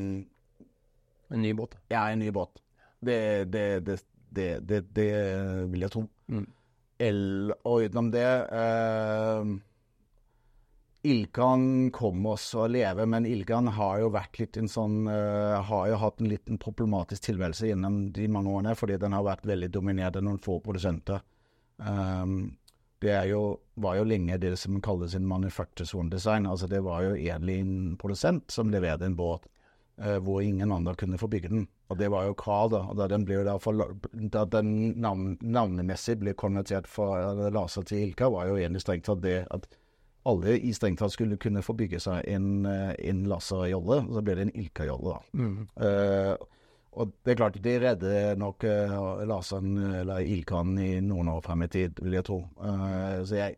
En 1.33 1.43
ny 1.43 1.53
båt? 1.59 1.77
Ja, 1.91 2.07
en 2.11 2.21
ny 2.21 2.31
båt. 2.35 2.61
Det, 3.03 3.17
det, 3.51 3.69
det, 4.37 4.81
det 4.95 5.07
vil 5.73 5.87
jeg 5.87 5.95
tro. 5.95 6.03
Mm. 6.29 6.45
el, 7.03 7.53
og 7.65 7.87
utenom 7.87 8.11
det 8.15 8.27
eh, 8.27 9.53
Ilkan 11.03 11.91
kom 11.91 12.27
også 12.31 12.61
å 12.63 12.69
leve, 12.71 13.09
men 13.11 13.27
Ilkan 13.27 13.73
har 13.75 13.99
jo 13.99 14.11
vært 14.15 14.39
litt 14.39 14.57
en 14.61 14.69
sånn 14.71 15.09
uh, 15.11 15.59
Har 15.67 15.89
jo 15.91 15.99
hatt 15.99 16.23
en 16.23 16.31
liten 16.31 16.61
problematisk 16.63 17.25
tilværelse 17.27 17.73
gjennom 17.73 18.05
de 18.15 18.29
mange 18.31 18.53
årene, 18.53 18.77
fordi 18.79 19.01
den 19.03 19.17
har 19.17 19.27
vært 19.27 19.49
veldig 19.51 19.71
dominert 19.75 20.19
av 20.19 20.23
noen 20.23 20.39
få 20.43 20.61
produsenter. 20.63 21.25
Um, 21.83 22.53
det 23.03 23.17
jo, 23.33 23.59
var 23.83 23.99
jo 23.99 24.07
lenge 24.07 24.39
det 24.39 24.55
som 24.63 24.79
kalles 24.85 25.17
en 25.19 25.27
manufacturer 25.27 26.07
design. 26.13 26.47
Altså 26.47 26.71
det 26.71 26.85
var 26.87 27.03
jo 27.03 27.17
egentlig 27.17 27.59
en 27.65 27.97
produsent 27.99 28.55
som 28.55 28.71
leverte 28.71 29.09
en 29.09 29.19
båt 29.19 29.51
uh, 29.99 30.21
hvor 30.23 30.39
ingen 30.47 30.71
andre 30.71 30.95
kunne 30.95 31.19
få 31.19 31.27
bygge 31.33 31.51
den. 31.51 31.67
Og 31.91 31.99
det 31.99 32.13
var 32.15 32.31
jo 32.31 32.39
Carl, 32.39 32.71
da. 32.73 32.87
Og 32.87 33.03
da 33.03 33.11
den 33.11 33.27
ble 33.27 33.43
for, 33.61 33.91
da 34.15 34.47
den 34.55 35.01
navn, 35.03 35.35
navnemessig 35.43 36.21
ble 36.23 36.39
konvertert 36.39 36.87
fra 36.87 37.35
Laser 37.51 37.91
til 37.91 38.07
Ilka, 38.07 38.31
var 38.31 38.53
jo 38.53 38.61
egentlig 38.63 38.87
strengt 38.87 39.11
tatt 39.11 39.27
det 39.27 39.41
at 39.51 39.67
alle 40.29 40.57
i 40.59 40.73
strengt 40.75 41.01
tatt 41.03 41.15
skulle 41.15 41.39
kunne 41.41 41.65
få 41.65 41.75
bygge 41.79 42.01
seg 42.03 42.27
en, 42.31 42.67
eh, 42.67 42.95
en 43.11 43.25
laserjolle. 43.31 44.03
Så 44.13 44.23
ble 44.23 44.39
det 44.39 44.47
en 44.47 44.57
Ilka-jolle, 44.63 45.17
da. 45.17 45.39
Mm. 45.39 45.57
Uh, 45.77 46.49
og 46.93 47.13
det 47.25 47.33
er 47.33 47.39
klart, 47.41 47.59
de 47.65 47.75
redder 47.81 48.37
nok 48.37 48.65
uh, 48.69 49.23
laseren, 49.27 49.77
eller 50.03 50.27
Ilkaen, 50.29 50.77
i 50.79 51.01
noen 51.01 51.31
år 51.33 51.41
frem 51.45 51.65
i 51.65 51.71
tid, 51.73 52.03
vil 52.05 52.19
jeg 52.19 52.27
tro. 52.29 52.43
Uh, 52.61 53.23
så 53.25 53.39
jeg, 53.39 53.57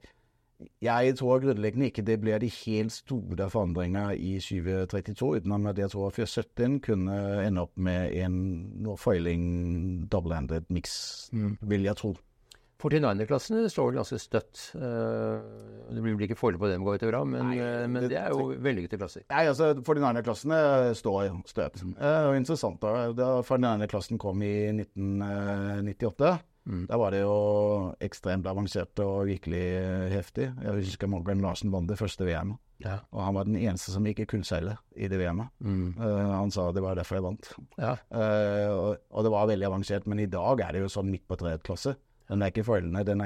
jeg 0.84 1.16
tror 1.18 1.42
grunnleggende 1.42 1.90
ikke 1.90 2.06
det 2.06 2.20
blir 2.22 2.38
de 2.38 2.52
helt 2.62 2.94
store 2.94 3.48
forandringer 3.50 4.14
i 4.14 4.36
2032, 4.38 5.40
utenom 5.40 5.66
at 5.66 5.82
jeg 5.82 5.90
tror 5.92 6.14
417 6.14 6.78
kunne 6.86 7.18
ende 7.42 7.66
opp 7.66 7.74
med 7.76 8.14
en 8.22 8.38
noe 8.86 8.96
foiling 8.96 10.06
double-handed 10.12 10.70
mix, 10.70 10.94
mm. 11.34 11.58
vil 11.60 11.90
jeg 11.90 11.98
tro. 12.00 12.14
49-klassen 12.84 13.64
står 13.72 13.94
ganske 13.96 14.18
støtt. 14.20 14.60
Uh, 14.76 15.40
det 15.88 16.02
blir 16.04 16.18
vel 16.18 16.26
ikke 16.28 16.38
foreløpig 16.38 16.62
på 16.66 16.72
dem 16.72 16.86
går 16.86 16.98
etter 16.98 17.12
bra, 17.12 17.22
men, 17.28 17.50
Nei, 17.50 17.58
uh, 17.60 17.84
men 17.88 18.04
det, 18.04 18.10
det, 18.12 18.20
er 18.20 18.34
jo 18.34 18.50
vellykkede 18.64 19.00
klasser. 19.00 19.24
Nei, 19.32 19.44
altså 19.48 19.72
49-klassene 19.80 20.58
står 20.98 21.30
støtt. 21.48 21.80
Mm. 21.80 21.94
Uh, 21.98 22.32
interessant 22.36 22.82
da, 22.84 23.06
da 23.16 23.30
49-klassen 23.40 24.20
kom 24.20 24.44
i 24.44 24.56
1998. 24.74 26.34
Mm. 26.64 26.84
Da 26.88 26.96
var 26.96 27.12
det 27.12 27.24
jo 27.24 27.32
ekstremt 28.04 28.46
avansert 28.48 29.00
og 29.04 29.26
virkelig 29.28 29.64
heftig. 30.14 30.48
Jeg 30.52 30.84
husker 30.84 31.10
Morgan 31.12 31.42
Larsen 31.44 31.72
vant 31.74 31.90
det 31.90 32.00
første 32.00 32.24
VM. 32.28 32.54
Ja. 32.82 32.98
Og 33.14 33.20
han 33.22 33.36
var 33.36 33.46
den 33.46 33.58
eneste 33.60 33.92
som 33.94 34.06
ikke 34.08 34.26
kunne 34.28 34.46
seile 34.46 34.76
i 34.96 35.08
det 35.10 35.18
VM-et. 35.20 35.52
Mm. 35.64 35.94
Uh, 35.98 36.32
han 36.34 36.52
sa 36.54 36.66
det 36.74 36.82
var 36.84 36.98
derfor 36.98 37.18
jeg 37.18 37.26
vant. 37.26 37.50
Ja. 37.78 37.94
Uh, 38.10 38.70
og, 38.72 39.04
og, 39.10 39.20
det 39.26 39.32
var 39.34 39.50
veldig 39.50 39.68
avansert, 39.68 40.08
men 40.10 40.24
i 40.24 40.30
dag 40.30 40.64
er 40.64 40.74
det 40.74 40.84
jo 40.84 40.92
sånn 40.96 41.12
midt 41.12 41.26
på 41.28 41.38
treet-klasse. 41.40 41.94
Den 42.28 42.42
er 42.42 42.52
ikke 42.52 42.64
foilende, 42.64 43.04
den, 43.04 43.20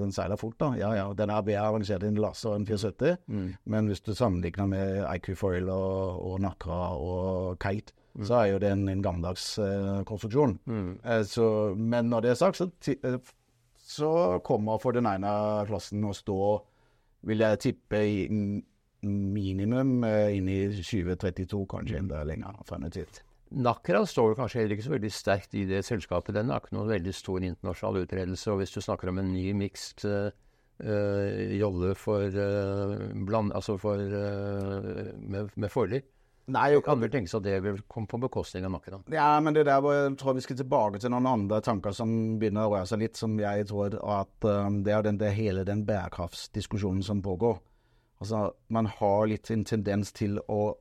den 0.00 0.12
seiler 0.16 0.38
fort, 0.40 0.56
da. 0.60 0.70
Ja, 0.78 0.90
ja. 0.96 1.08
Den 1.16 1.30
er 1.30 1.42
bedre 1.44 1.66
avansert 1.68 2.04
enn 2.06 2.16
Lasse 2.20 2.48
og 2.48 2.56
en 2.56 2.66
470, 2.68 3.18
mm. 3.26 3.48
men 3.72 3.90
hvis 3.90 4.00
du 4.00 4.14
sammenligner 4.16 4.70
med 4.70 5.02
IQ 5.16 5.34
Foil 5.36 5.68
og, 5.68 6.22
og 6.24 6.40
Nakra 6.40 6.80
og 6.96 7.58
Kite, 7.60 7.92
mm. 8.14 8.24
så 8.24 8.38
er 8.40 8.46
jo 8.54 8.62
det 8.62 8.72
en, 8.72 8.88
en 8.88 9.04
gammeldags 9.04 9.52
eh, 9.60 10.00
konstruksjon. 10.08 10.56
Mm. 10.64 10.90
Eh, 11.04 11.22
så, 11.28 11.46
men 11.76 12.08
når 12.08 12.24
det 12.24 12.32
er 12.32 12.40
sagt, 12.40 12.62
så, 12.62 12.70
uh, 13.04 13.20
så 13.76 14.12
kommer 14.44 14.80
for 14.80 14.96
den 14.96 15.08
ene 15.10 15.36
klassen 15.68 16.08
å 16.08 16.16
stå, 16.16 16.40
vil 17.28 17.44
jeg 17.44 17.64
tippe, 17.66 18.00
i 18.00 18.28
minimum 19.04 19.98
inn 20.04 20.48
i 20.48 20.62
2032, 20.76 21.66
kanskje 21.68 22.00
enda 22.00 22.24
lenger 22.24 22.56
frem 22.68 22.88
i 22.88 22.90
tid. 22.94 23.20
Nakra 23.50 24.04
står 24.06 24.36
kanskje 24.38 24.60
heller 24.60 24.76
ikke 24.76 24.86
så 24.86 24.94
veldig 24.94 25.10
sterkt 25.10 25.56
i 25.58 25.64
det 25.66 25.82
selskapet. 25.86 26.36
Den 26.36 26.52
har 26.52 26.62
ikke 26.62 26.76
noen 26.76 26.92
veldig 26.92 27.14
stor 27.16 27.42
internasjonal 27.42 28.04
utredelse. 28.04 28.46
Og 28.52 28.60
hvis 28.60 28.76
du 28.76 28.80
snakker 28.84 29.10
om 29.10 29.18
en 29.18 29.32
ny 29.34 29.50
mixed 29.58 30.06
uh, 30.06 30.30
jolle 31.58 31.96
for, 31.98 32.30
uh, 32.30 32.94
bland, 33.26 33.50
altså 33.58 33.74
for 33.80 33.98
uh, 33.98 35.10
med, 35.18 35.50
med 35.56 35.72
forlig, 35.72 36.04
Nei, 36.50 36.72
kan 36.82 36.98
vel 36.98 37.10
tenkes 37.12 37.36
at 37.36 37.44
det 37.44 37.58
vil 37.62 37.76
komme 37.86 38.10
på 38.10 38.18
bekostning 38.24 38.64
av 38.66 38.72
Nakra. 38.74 38.98
Ja, 39.12 39.28
men 39.44 39.54
det 39.54 39.66
der 39.68 39.84
jeg 39.86 40.16
tror 40.18 40.34
vi 40.34 40.42
skal 40.42 40.58
tilbake 40.58 40.98
til 40.98 41.12
noen 41.12 41.28
andre 41.30 41.60
tanker 41.62 41.94
som 41.94 42.10
begynner 42.40 42.66
å 42.66 42.72
røre 42.74 42.88
seg 42.90 43.04
litt, 43.04 43.18
som 43.20 43.36
jeg 43.38 43.68
tror 43.70 43.94
at 44.00 44.48
um, 44.48 44.80
det 44.86 44.94
er 44.96 45.04
den, 45.06 45.20
det 45.20 45.30
hele 45.36 45.62
den 45.68 45.84
bærekraftsdiskusjonen 45.86 47.04
som 47.06 47.22
pågår. 47.22 47.60
Altså, 48.20 48.48
man 48.68 48.90
har 48.98 49.28
litt 49.30 49.50
en 49.52 49.62
tendens 49.68 50.10
til 50.16 50.40
å 50.50 50.74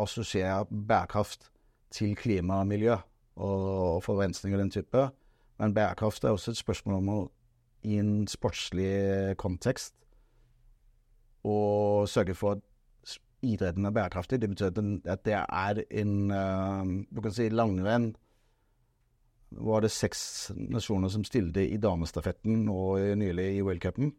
assosiere 0.00 0.64
bærekraft 0.70 1.50
til 1.90 2.16
klima 2.16 2.60
og 2.62 2.70
miljø 2.70 2.96
og 3.40 4.02
forurensning 4.04 4.54
og 4.54 4.60
den 4.62 4.70
type. 4.70 5.08
Men 5.58 5.74
bærekraft 5.74 6.24
er 6.24 6.34
også 6.34 6.50
et 6.54 6.60
spørsmål 6.60 6.98
om 7.00 7.12
å 7.14 7.20
i 7.82 7.96
en 8.00 8.26
sportslig 8.28 9.36
kontekst 9.40 9.94
å 11.48 11.56
sørge 12.10 12.36
for 12.36 12.58
at 12.58 13.14
idretten 13.40 13.88
er 13.88 13.94
bærekraftig. 13.96 14.40
Det 14.40 14.50
betyr 14.52 14.72
at 15.08 15.22
det 15.24 15.36
er 15.38 15.80
en 16.02 16.16
uh, 16.28 16.90
Du 17.08 17.22
kan 17.24 17.32
si 17.32 17.48
langrenn 17.48 18.12
var 19.50 19.82
det 19.82 19.90
seks 19.90 20.52
nasjoner 20.54 21.10
som 21.10 21.24
stilte 21.26 21.64
i 21.64 21.78
damestafetten 21.80 22.68
og 22.70 23.00
nylig 23.18 23.48
i 23.56 23.62
worldcupen. 23.66 24.12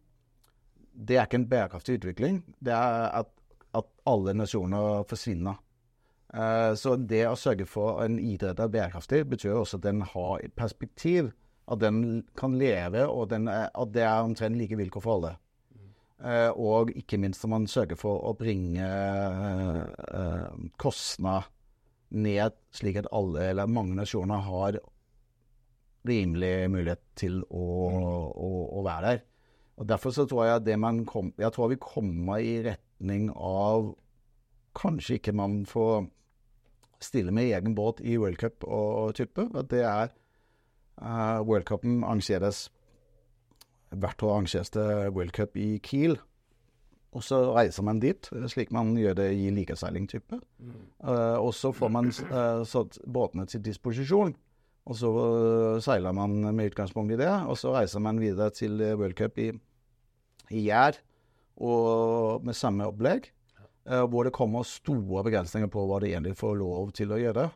Det 0.91 1.15
er 1.15 1.29
ikke 1.29 1.39
en 1.39 1.49
bærekraftig 1.53 2.01
utvikling. 2.01 2.41
Det 2.59 2.73
er 2.75 3.05
at, 3.21 3.29
at 3.77 3.87
alle 4.09 4.33
nasjoner 4.35 5.05
forsvinner. 5.07 5.61
Eh, 6.33 6.73
så 6.79 6.95
det 6.95 7.25
å 7.27 7.37
sørge 7.39 7.67
for 7.67 8.01
en 8.05 8.17
idrett 8.19 8.59
er 8.63 8.71
bærekraftig, 8.71 9.25
betyr 9.33 9.57
også 9.57 9.81
at 9.81 9.87
den 9.87 10.03
har 10.13 10.39
et 10.39 10.55
perspektiv. 10.55 11.31
At 11.71 11.81
den 11.83 12.23
kan 12.39 12.57
leve, 12.59 13.05
og 13.07 13.31
er, 13.35 13.69
at 13.69 13.93
det 13.95 14.03
er 14.03 14.25
omtrent 14.25 14.57
like 14.59 14.77
vilkår 14.79 15.03
for 15.03 15.19
alle. 15.19 15.37
Uh, 16.21 16.53
og 16.53 16.91
ikke 16.93 17.17
minst 17.17 17.41
at 17.41 17.49
man 17.49 17.63
sørger 17.65 17.97
for 17.97 18.19
å 18.29 18.35
bringe 18.37 18.85
kostnad 20.77 21.47
ned, 22.13 22.57
slik 22.75 22.99
at 23.01 23.09
alle, 23.15 23.47
eller 23.49 23.71
mange 23.71 23.95
nasjoner, 23.97 24.43
har 24.45 24.77
rimelig 26.05 26.69
mulighet 26.73 27.01
til 27.17 27.39
å, 27.49 27.65
å, 28.29 28.51
å 28.77 28.83
være 28.85 29.07
der. 29.07 29.23
Og 29.81 29.89
Derfor 29.89 30.13
så 30.13 30.27
tror 30.29 30.45
jeg 30.45 31.05
kom, 31.09 31.31
jeg 31.41 31.53
tror 31.55 31.71
vi 31.71 31.81
kommer 31.81 32.37
i 32.37 32.59
retning 32.67 33.31
av 33.33 33.95
Kanskje 34.77 35.17
ikke 35.17 35.33
man 35.35 35.63
får 35.67 36.05
stille 37.03 37.33
med 37.33 37.51
egen 37.51 37.75
båt 37.75 38.01
i 38.03 38.17
worldcup 38.21 38.65
og 38.67 39.15
type. 39.17 39.47
Det 39.69 39.83
er 39.85 40.11
uh, 41.01 41.41
Worldcupen 41.47 42.03
arrangeres 42.03 42.69
Hvert 43.91 44.23
år 44.23 44.37
arrangeres 44.37 44.69
det 44.71 45.09
worldcup 45.11 45.57
i 45.59 45.75
Kiel. 45.83 46.13
Og 47.11 47.25
så 47.27 47.41
reiser 47.51 47.83
man 47.83 47.97
dit, 47.99 48.29
slik 48.47 48.69
man 48.71 48.93
gjør 48.95 49.17
det 49.19 49.25
i 49.35 49.49
likeseiling-type. 49.51 50.37
Uh, 51.03 51.35
og 51.43 51.51
så 51.57 51.73
får 51.75 51.91
man 51.91 52.07
uh, 52.31 52.85
båtene 53.03 53.43
til 53.51 53.65
disposisjon. 53.65 54.31
Og 54.87 54.95
så 54.95 55.11
seiler 55.83 56.15
man 56.15 56.39
med 56.55 56.71
utgangspunkt 56.71 57.11
i 57.11 57.19
det. 57.19 57.27
Og 57.51 57.59
så 57.59 57.75
reiser 57.75 57.99
man 57.99 58.21
videre 58.23 58.49
til 58.55 58.79
World 58.79 59.19
Cup 59.19 59.37
i, 59.37 59.51
i 60.49 60.63
Gjær 60.69 61.01
med 62.47 62.55
samme 62.57 62.87
opplegg. 62.87 63.27
Uh, 63.89 64.03
hvor 64.05 64.27
det 64.27 64.33
kommer 64.35 64.65
store 64.67 65.23
begrensninger 65.25 65.69
på 65.73 65.87
hva 65.89 65.97
de 66.03 66.11
egentlig 66.11 66.35
får 66.37 66.57
lov 66.59 66.91
til 66.93 67.13
å 67.15 67.17
gjøre. 67.17 67.47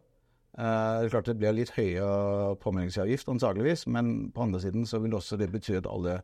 Uh, 0.57 0.63
det 0.97 1.03
er 1.05 1.11
klart 1.13 1.27
det 1.29 1.35
blir 1.37 1.53
litt 1.53 1.75
høyere 1.75 2.55
påmeldingsavgift 2.63 3.29
antageligvis, 3.29 3.85
men 3.93 4.31
på 4.33 4.47
andre 4.47 4.63
siden 4.63 4.87
så 4.89 5.03
vil 5.03 5.13
også 5.13 5.37
det 5.37 5.51
bety 5.53 5.75
at 5.77 5.89
alle 5.91 6.23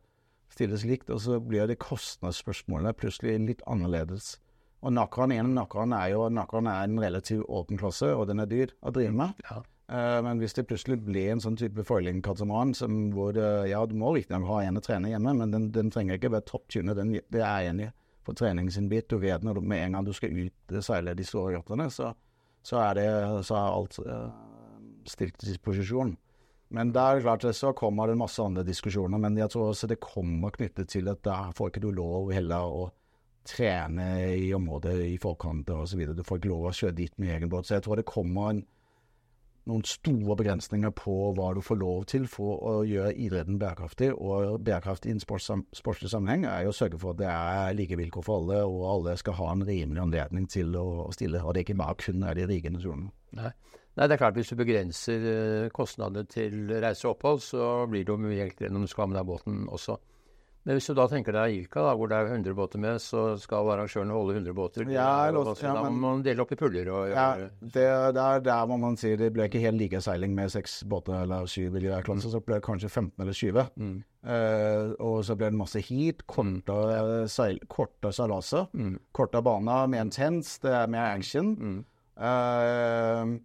stilles 0.50 0.88
likt. 0.90 1.12
Og 1.14 1.22
så 1.22 1.38
blir 1.44 1.70
det 1.70 1.78
kostnadsspørsmålene 1.84 2.96
plutselig 2.98 3.38
litt 3.46 3.62
annerledes. 3.70 4.40
Og 4.82 4.96
Nakran 4.96 5.36
er 5.36 6.08
jo 6.16 6.26
Nakran 6.34 6.72
er 6.72 6.88
en 6.88 6.98
relativt 7.04 7.46
åpen 7.46 7.78
klasse, 7.78 8.10
og 8.16 8.26
den 8.32 8.42
er 8.42 8.50
dyr 8.50 8.74
å 8.82 8.96
drive 8.96 9.14
med. 9.14 9.46
Ja. 9.52 9.62
Uh, 9.92 10.18
men 10.26 10.42
hvis 10.42 10.58
det 10.58 10.66
plutselig 10.66 11.02
blir 11.06 11.34
en 11.34 11.44
sånn 11.44 11.60
type 11.60 11.84
foiling-katamaran 11.86 12.74
hvor 13.14 13.36
det, 13.38 13.50
ja, 13.70 13.86
du 13.86 13.94
må 14.00 14.16
riktignok 14.16 14.50
ha 14.50 14.64
en 14.64 14.82
trener 14.82 15.14
hjemme, 15.14 15.38
men 15.44 15.54
den, 15.54 15.70
den 15.76 15.94
trenger 15.94 16.18
ikke 16.18 16.32
være 16.34 16.48
topptunet, 16.48 16.98
det 17.30 17.44
er 17.44 17.68
jeg 17.68 17.74
enig 17.76 17.92
i 17.92 17.96
for 18.26 18.38
treningsinnbit. 18.38 19.10
Du 19.10 19.20
vet 19.22 19.44
når 19.44 19.60
du, 19.60 19.62
med 19.62 19.86
en 19.86 19.98
gang 19.98 20.08
du 20.08 20.14
skal 20.16 20.34
ut 20.36 20.76
seile 20.84 21.16
de 21.18 21.26
store 21.28 21.56
yachtene, 21.58 21.90
så, 21.94 22.12
så, 22.64 22.82
er 22.84 23.00
det, 23.00 23.08
så 23.48 23.58
er 23.58 23.78
alt 23.78 24.00
uh, 24.06 24.28
stilt 25.10 25.38
til 25.40 25.54
disposisjon. 25.54 26.16
Men 26.72 26.94
der 26.96 27.20
klart 27.20 27.44
så 27.56 27.74
kommer 27.76 28.08
det 28.08 28.20
masse 28.20 28.44
andre 28.44 28.64
diskusjoner. 28.64 29.20
Men 29.20 29.38
jeg 29.38 29.52
tror 29.52 29.74
også 29.74 29.90
det 29.92 30.00
kommer 30.00 30.54
knyttet 30.56 30.90
til 30.94 31.10
at 31.12 31.24
da 31.28 31.50
får 31.56 31.74
ikke 31.74 31.84
du 31.84 31.92
lov 31.92 32.32
heller 32.32 32.64
å 32.64 32.86
trene 33.48 34.06
i 34.38 34.52
området 34.54 34.94
i 35.10 35.18
forkant 35.20 35.70
osv. 35.76 36.06
Du 36.16 36.24
får 36.24 36.40
ikke 36.40 36.52
lov 36.54 36.70
å 36.70 36.76
kjøre 36.78 36.96
dit 36.96 37.18
med 37.20 37.36
egen 37.36 37.52
båt. 37.52 37.68
Så 37.68 37.76
jeg 37.76 37.86
tror 37.88 38.00
det 38.00 38.08
kommer 38.08 38.54
en 38.54 38.64
noen 39.70 39.84
store 39.86 40.36
begrensninger 40.40 40.94
på 40.98 41.16
hva 41.38 41.52
du 41.54 41.62
får 41.64 41.80
lov 41.82 42.06
til 42.10 42.28
for 42.30 42.62
å 42.66 42.74
gjøre 42.88 43.14
idretten 43.14 43.60
bærekraftig. 43.62 44.12
Og 44.16 44.62
bærekraftig 44.66 45.12
i 45.12 45.16
en 45.18 45.24
sportslig 45.24 46.12
sammenheng 46.12 46.48
er 46.50 46.66
jo 46.66 46.74
å 46.74 46.78
sørge 46.78 47.00
for 47.02 47.14
at 47.14 47.22
det 47.22 47.30
er 47.32 47.76
like 47.78 48.00
vilkår 48.00 48.26
for 48.26 48.42
alle, 48.42 48.64
og 48.66 48.88
alle 48.96 49.18
skal 49.22 49.38
ha 49.38 49.52
en 49.54 49.66
rimelig 49.68 50.02
anledning 50.06 50.48
til 50.52 50.74
å 50.80 51.10
stille. 51.16 51.44
Og 51.44 51.54
det 51.54 51.62
er 51.62 51.70
ikke 51.70 51.82
bare 51.84 52.00
kun 52.02 52.26
er 52.26 52.40
de 52.40 52.48
rike 52.50 52.74
nasjonene. 52.74 53.14
Nei. 53.38 53.54
Nei, 53.92 54.06
det 54.08 54.16
er 54.16 54.22
klart 54.22 54.38
hvis 54.40 54.54
du 54.54 54.56
begrenser 54.56 55.26
eh, 55.28 55.72
kostnadene 55.76 56.24
til 56.32 56.72
reise 56.80 57.10
og 57.10 57.18
opphold, 57.18 57.42
så 57.44 57.66
blir 57.92 58.06
det 58.08 58.14
jo 58.14 58.22
mye 58.24 58.46
enklere 58.46 58.72
når 58.72 58.86
du 58.86 58.92
skal 58.92 59.04
ha 59.04 59.12
med 59.12 59.20
deg 59.20 59.28
båten 59.28 59.66
også. 59.68 59.98
Men 60.64 60.78
hvis 60.78 60.86
du 60.88 60.94
da 60.94 61.08
tenker 61.10 61.34
deg 61.34 61.56
Ilka, 61.58 61.82
da, 61.82 61.96
hvor 61.98 62.08
det 62.12 62.18
er 62.22 62.28
100 62.36 62.54
båter 62.54 62.78
med, 62.78 63.00
så 63.02 63.36
skal 63.42 63.66
arrangørene 63.74 64.14
holde 64.14 64.36
100 64.38 64.54
båter. 64.54 64.86
Ja, 64.94 65.32
også- 65.32 65.56
så 65.58 65.64
ja, 65.66 65.74
da 65.74 65.90
må 65.90 66.00
man 66.04 66.22
dele 66.22 66.40
opp 66.44 66.52
i 66.52 66.56
puljer 66.56 66.88
og 66.94 67.10
Ja, 67.10 67.36
det, 67.60 67.72
det 68.14 68.22
er 68.22 68.40
der 68.46 68.68
må 68.68 68.78
man 68.80 68.96
si 68.96 69.16
det 69.16 69.32
ble 69.34 69.48
ikke 69.50 69.60
helt 69.60 69.80
like 69.82 70.02
seiling 70.06 70.36
med 70.36 70.52
seks 70.52 70.84
båter 70.84 71.24
eller 71.24 71.48
syv 71.50 71.76
i 71.78 71.88
hver 71.88 72.04
klasse. 72.06 72.30
Så 72.30 72.44
ble 72.46 72.60
det 72.60 72.64
kanskje 72.64 72.92
15 72.92 73.20
eller 73.26 73.34
20. 73.34 73.70
Mm. 73.76 74.04
Eh, 74.24 74.94
og 75.00 75.24
så 75.26 75.36
ble 75.36 75.50
det 75.50 75.58
masse 75.58 75.82
heat, 75.82 76.22
kortere, 76.28 77.28
seil, 77.28 77.58
korta 77.68 78.12
seilaser, 78.14 78.68
Mm. 78.78 79.00
korta 79.14 79.42
baner, 79.42 79.88
mer 79.90 80.02
intens, 80.06 80.60
det 80.60 80.70
er 80.72 80.86
mer 80.88 81.16
action. 81.18 81.56
Mm. 81.58 81.86
Eh, 82.22 83.40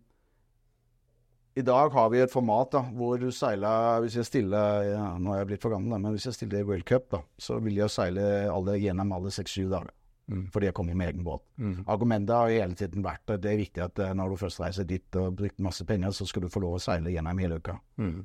I 1.57 1.63
dag 1.65 1.89
har 1.95 2.11
vi 2.13 2.21
et 2.21 2.33
format 2.33 2.69
da, 2.75 2.83
hvor 2.93 3.17
du 3.17 3.31
seiler 3.33 4.03
Hvis 4.05 4.19
jeg 4.19 4.29
stiller 4.29 4.83
ja, 4.91 5.05
Nå 5.17 5.33
er 5.33 5.39
jeg 5.41 5.49
blitt 5.53 5.63
for 5.65 5.73
gammel, 5.73 5.95
da, 5.95 6.01
men 6.03 6.13
hvis 6.13 6.29
jeg 6.29 6.37
stiller 6.37 6.61
i 6.61 6.67
World 6.69 6.85
Cup, 6.89 7.07
da, 7.15 7.23
så 7.41 7.57
vil 7.65 7.79
jeg 7.81 7.93
seile 7.95 8.27
alle 8.53 8.77
gjennom 8.83 9.15
alle 9.17 9.33
seks-syv 9.33 9.71
dager. 9.73 9.95
Mm. 10.27 10.47
Fordi 10.53 10.69
jeg 10.69 10.75
kommer 10.75 10.99
med 10.99 11.13
egen 11.13 11.25
båt. 11.25 11.45
Mm. 11.57 11.85
Argumentet 11.87 12.35
har 12.35 12.53
hele 12.53 12.77
tiden 12.77 13.05
vært 13.07 13.31
at 13.31 13.45
det 13.45 13.53
er 13.53 13.61
viktig 13.63 13.85
at 13.85 14.01
eh, 14.03 14.15
når 14.19 14.35
du 14.35 14.41
først 14.41 14.61
reiser 14.61 14.89
dit 14.89 15.19
og 15.21 15.37
brukt 15.39 15.63
masse 15.63 15.87
penger, 15.87 16.13
så 16.13 16.27
skal 16.29 16.45
du 16.45 16.51
få 16.53 16.61
lov 16.65 16.77
å 16.77 16.83
seile 16.83 17.15
gjennom 17.15 17.41
hele 17.41 17.61
uka. 17.63 17.79
Mm. 18.03 18.25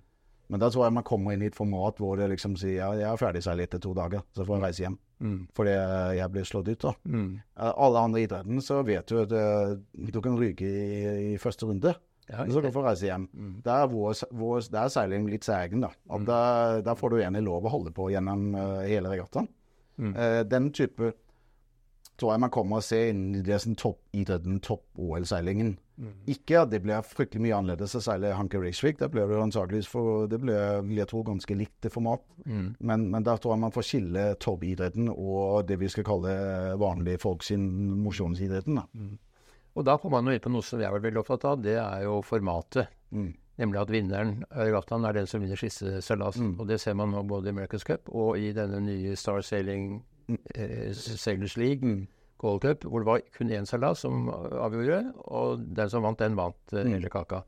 Men 0.52 0.60
da 0.60 0.68
tror 0.68 0.90
jeg 0.90 0.98
man 0.98 1.08
kommer 1.08 1.32
inn 1.32 1.46
i 1.46 1.48
et 1.48 1.56
format 1.56 2.02
hvor 2.02 2.18
det 2.20 2.28
liksom 2.34 2.58
sier 2.60 2.82
ja, 2.82 2.90
jeg 3.00 3.08
er 3.08 3.20
ferdig 3.22 3.46
seilet 3.46 3.70
etter 3.70 3.80
to 3.86 3.94
dager, 3.96 4.26
så 4.36 4.44
får 4.44 4.58
jeg 4.58 4.66
reise 4.66 4.84
hjem. 4.84 4.98
Mm. 5.24 5.40
Fordi 5.56 5.76
jeg 5.78 6.18
jeg 6.18 6.34
blir 6.34 6.50
slått 6.50 6.72
ut, 6.74 6.84
da. 6.90 6.96
Mm. 7.08 7.28
Eh, 7.40 7.74
Alle 7.88 8.06
andre 8.10 8.24
idretten 8.26 8.66
så 8.66 8.82
vet 8.84 9.08
du 9.08 9.22
at 9.22 9.36
eh, 9.40 9.76
du 10.12 10.20
kan 10.20 10.40
ryke 10.42 10.68
i, 10.68 10.88
i 11.32 11.38
første 11.40 11.70
runde. 11.70 11.96
Ja, 12.30 12.46
Så 12.48 12.62
kan 12.62 12.74
få 12.74 12.84
reise 12.86 13.10
hjem. 13.10 13.26
Mm. 13.34 13.56
Der 13.66 13.84
er, 13.84 13.90
vår, 13.92 14.14
vår, 14.32 14.62
der 14.72 14.86
er 14.86 14.94
seiling 14.94 15.26
litt 15.30 15.48
særegen, 15.48 15.82
da. 15.84 15.90
Mm. 16.12 16.26
der, 16.30 16.82
der 16.86 16.96
får 16.96 17.12
du 17.12 17.18
egentlig 17.20 17.44
lov 17.48 17.66
å 17.66 17.74
holde 17.74 17.92
på 17.96 18.12
gjennom 18.14 18.54
uh, 18.56 18.80
hele 18.88 19.12
regattaen. 19.12 19.50
Mm. 19.98 20.14
Uh, 20.16 20.42
den 20.48 20.72
type 20.76 21.12
tror 22.22 22.36
jeg 22.36 22.44
man 22.44 22.54
kommer 22.54 22.80
å 22.80 22.86
se 22.86 23.00
innen 23.10 23.42
det 23.46 23.58
toppidretten, 23.82 24.60
topp-OL-seilingen. 24.62 25.74
Mm. 26.02 26.14
Ikke 26.34 26.62
at 26.62 26.72
det 26.72 26.82
blir 26.84 27.02
fryktelig 27.06 27.42
mye 27.46 27.58
annerledes 27.58 27.96
å 27.98 28.02
seile 28.04 28.34
Hanker 28.38 28.62
Raceway. 28.62 28.94
Det 28.98 29.10
blir 29.14 29.30
det 29.30 29.40
antakeligvis 29.42 29.90
for 29.90 30.28
Det 30.30 30.40
blir, 30.42 30.86
jeg 30.98 31.10
tror, 31.10 31.26
ganske 31.28 31.58
likt 31.58 31.78
det 31.82 31.92
format. 31.94 32.24
Mm. 32.46 32.76
Men, 32.80 33.10
men 33.14 33.26
der 33.26 33.42
tror 33.42 33.56
jeg 33.56 33.64
man 33.66 33.74
får 33.74 33.88
skille 33.90 34.28
toppidretten 34.42 35.10
og 35.12 35.68
det 35.70 35.80
vi 35.82 35.90
skal 35.90 36.08
kalle 36.08 36.38
vanlige 36.82 37.22
folk 37.22 37.46
sin 37.46 37.68
mosjonsidretten. 38.06 38.82
da. 38.82 38.88
Og 39.76 39.86
da 39.88 39.96
kommer 39.98 40.20
man 40.20 40.32
jo 40.32 40.36
inn 40.38 40.44
på 40.44 40.52
noe 40.52 40.66
som 40.66 40.82
jeg 40.84 40.92
vært 40.92 41.06
veldig 41.06 41.22
opptatt 41.22 41.46
av, 41.48 41.62
det 41.64 41.78
er 41.80 42.04
jo 42.04 42.18
formatet. 42.28 42.92
Mm. 43.16 43.30
Nemlig 43.62 43.80
at 43.82 43.92
vinneren 43.94 44.32
regattaen 44.58 45.06
er 45.08 45.16
den 45.16 45.28
som 45.30 45.44
vinner 45.44 45.60
siste 45.60 46.00
seilas. 46.04 46.40
Mm. 46.42 46.56
Og 46.60 46.68
det 46.68 46.80
ser 46.82 46.96
man 46.98 47.12
nå 47.14 47.22
både 47.28 47.52
i 47.52 47.54
America's 47.56 47.86
Cup 47.88 48.10
og 48.12 48.40
i 48.42 48.52
denne 48.58 48.82
nye 48.84 49.16
Star 49.20 49.44
Sailing 49.46 50.02
eh, 50.56 50.92
Sailors 50.96 51.58
League, 51.58 51.84
Mm. 51.86 52.08
Gold 52.42 52.64
Cup, 52.64 52.86
hvor 52.90 53.04
det 53.04 53.06
var 53.06 53.22
kun 53.38 53.52
én 53.54 53.68
seilas 53.70 54.00
som 54.02 54.26
avgjorde, 54.34 55.14
og 55.30 55.62
den 55.78 55.90
som 55.94 56.02
vant, 56.02 56.18
den 56.18 56.36
vant 56.40 56.74
eh, 56.74 56.84
Mm. 56.88 56.96
hele 56.96 57.10
kaka. 57.14 57.44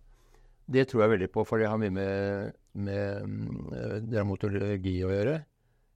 Det 0.70 0.86
tror 0.88 1.02
jeg 1.02 1.10
veldig 1.18 1.32
på, 1.34 1.44
for 1.46 1.58
det 1.58 1.68
har 1.68 1.78
mye 1.82 1.90
med, 1.92 2.54
med 2.74 3.26
mm, 3.26 3.74
eh, 3.74 5.08
å 5.08 5.12
gjøre. 5.12 5.34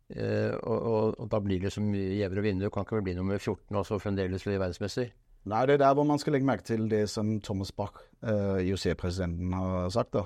Eh, 0.09 0.53
og, 0.63 0.81
og, 0.81 1.15
og 1.19 1.29
da 1.29 1.39
blir 1.39 1.59
det 1.61 1.71
så 1.71 1.81
mye 1.83 2.17
gjevere 2.17 2.41
å 2.41 2.43
vinne. 2.43 2.63
Du 2.65 2.69
kan 2.73 2.83
ikke 2.87 3.03
bli 3.03 3.13
nummer 3.15 3.37
14 3.37 3.75
og 3.75 3.85
så 3.85 3.99
fremdeles 3.99 4.43
bli 4.43 4.57
verdensmester. 4.57 5.11
Nei, 5.45 5.65
det 5.65 5.73
er 5.73 5.77
der 5.77 5.93
hvor 5.93 6.03
man 6.03 6.19
skal 6.19 6.33
legge 6.33 6.45
merke 6.47 6.63
til 6.63 6.89
det 6.91 7.09
som 7.09 7.39
Thomas 7.41 7.71
Bach, 7.71 7.93
uh, 8.23 8.57
IOC-presidenten, 8.59 9.53
har 9.53 9.89
sagt. 9.89 10.13
da. 10.13 10.21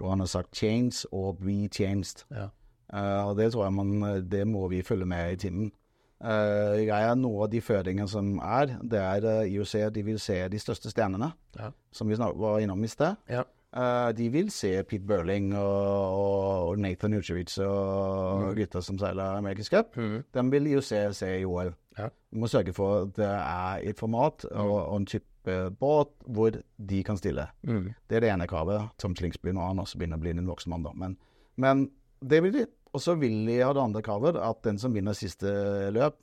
Da 0.00 0.08
han 0.08 0.20
har 0.20 0.26
sagt 0.26 0.56
'change 0.56 1.06
or 1.12 1.32
be 1.32 1.68
changed'. 1.74 2.24
Ja. 2.30 2.48
Uh, 2.92 3.28
og 3.28 3.36
det 3.36 3.52
tror 3.52 3.64
jeg 3.64 3.72
man, 3.72 4.02
det 4.30 4.46
må 4.46 4.68
vi 4.68 4.82
følge 4.82 5.06
med 5.06 5.32
i 5.32 5.36
timen. 5.36 5.72
Uh, 6.20 6.84
jeg 6.86 7.10
er 7.10 7.14
Noe 7.14 7.42
av 7.44 7.50
de 7.50 7.60
føringene 7.60 8.08
som 8.08 8.38
er, 8.38 8.66
det 8.82 8.98
er 8.98 9.42
IOC 9.46 9.90
de 9.94 10.02
vil 10.04 10.18
se 10.18 10.48
de 10.48 10.58
største 10.58 10.90
stjernene, 10.90 11.32
Ja. 11.58 11.70
som 11.92 12.08
vi 12.08 12.16
var 12.18 12.58
innom 12.58 12.84
i 12.84 12.86
sted. 12.86 13.14
Ja. 13.28 13.42
Eh, 13.76 14.12
de 14.16 14.28
vil 14.32 14.50
se 14.50 14.82
Pete 14.88 15.04
Burling 15.06 15.50
og, 15.56 16.68
og 16.70 16.78
Nathan 16.80 17.14
Uchevic 17.18 17.58
og 17.58 18.54
gutta 18.56 18.80
som 18.80 18.98
seiler 18.98 19.36
America's 19.36 19.68
Cup. 19.68 19.96
Mm. 19.96 20.22
De 20.34 20.50
vil 20.50 20.66
IOC 20.72 21.12
se 21.12 21.40
i 21.40 21.44
OL. 21.44 21.74
Ja. 21.98 22.08
Vi 22.30 22.40
må 22.42 22.50
sørge 22.50 22.74
for 22.76 23.02
at 23.02 23.16
det 23.18 23.28
er 23.28 23.90
et 23.90 23.98
format 23.98 24.46
og, 24.50 24.74
og 24.76 24.96
en 25.00 25.08
type 25.08 25.58
båt 25.80 26.12
hvor 26.26 26.56
de 26.90 27.02
kan 27.04 27.18
stille. 27.18 27.48
Mm. 27.62 27.90
Det 28.08 28.18
er 28.18 28.24
det 28.24 28.32
ene 28.32 28.48
kravet. 28.50 28.90
Tom 29.00 29.16
Slingsby 29.16 29.54
og 29.54 29.64
han 29.64 29.82
også 29.82 29.98
begynner 29.98 30.20
å 30.20 30.24
bli 30.24 30.34
en 30.36 30.48
voksen 30.48 30.74
mann, 30.74 30.86
da. 30.86 30.94
Men, 30.94 31.18
men 31.56 31.88
det 32.20 32.42
vil 32.44 32.54
de. 32.54 32.66
Og 32.96 33.02
så 33.04 33.14
vil 33.20 33.44
de 33.46 33.60
ha 33.60 33.72
det 33.76 33.84
andre 33.84 34.02
kravet, 34.04 34.38
at 34.40 34.64
den 34.64 34.80
som 34.80 34.94
vinner 34.96 35.16
siste 35.16 35.50
løp, 35.94 36.16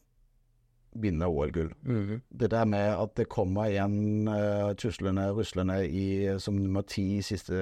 vinner 0.95 1.27
OL-gull. 1.27 1.73
Mm. 1.83 2.21
Det 2.39 2.51
der 2.51 2.65
med 2.65 2.93
at 2.95 3.17
det 3.17 3.27
kommer 3.29 3.67
igjen 3.69 4.29
uh, 4.31 4.71
tuslende, 4.79 5.27
ruslende 5.35 5.81
i, 5.87 6.37
som 6.39 6.55
nummer 6.55 6.85
ti 6.87 7.17
i 7.17 7.25
siste 7.25 7.59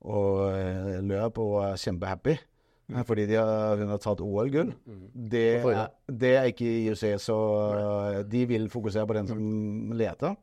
og, 0.00 0.40
uh, 0.50 0.98
løp 1.06 1.38
og 1.38 1.56
er 1.68 1.80
kjempehappy 1.80 2.34
eh, 2.34 2.44
fordi 3.06 3.24
de 3.26 3.34
har, 3.34 3.76
hun 3.80 3.88
har 3.90 3.98
tatt 3.98 4.20
OL-gull, 4.22 4.72
det, 5.32 5.44
er- 5.58 5.88
det 6.22 6.32
er 6.36 6.44
ikke 6.52 6.68
IOC, 6.86 7.04
så 7.18 7.36
eh, 7.76 8.20
de 8.30 8.44
vil 8.46 8.68
fokusere 8.70 9.06
på 9.10 9.16
den 9.18 9.26
som 9.30 9.40
leter. 9.98 10.36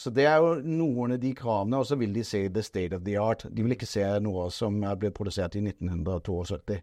Så 0.00 0.08
det 0.14 0.24
er 0.24 0.36
jo 0.40 0.54
noen 0.64 1.12
av 1.12 1.18
de 1.20 1.32
kravene, 1.36 1.76
og 1.76 1.84
så 1.84 1.96
vil 1.98 2.12
de 2.14 2.22
se 2.24 2.44
the 2.48 2.62
state 2.62 2.94
of 2.96 3.02
the 3.04 3.16
art. 3.20 3.42
De 3.52 3.62
vil 3.66 3.74
ikke 3.74 3.88
se 3.90 4.04
noe 4.22 4.46
som 4.54 4.78
blitt 4.96 5.12
produsert 5.18 5.58
i 5.58 5.64
1972. 5.66 6.78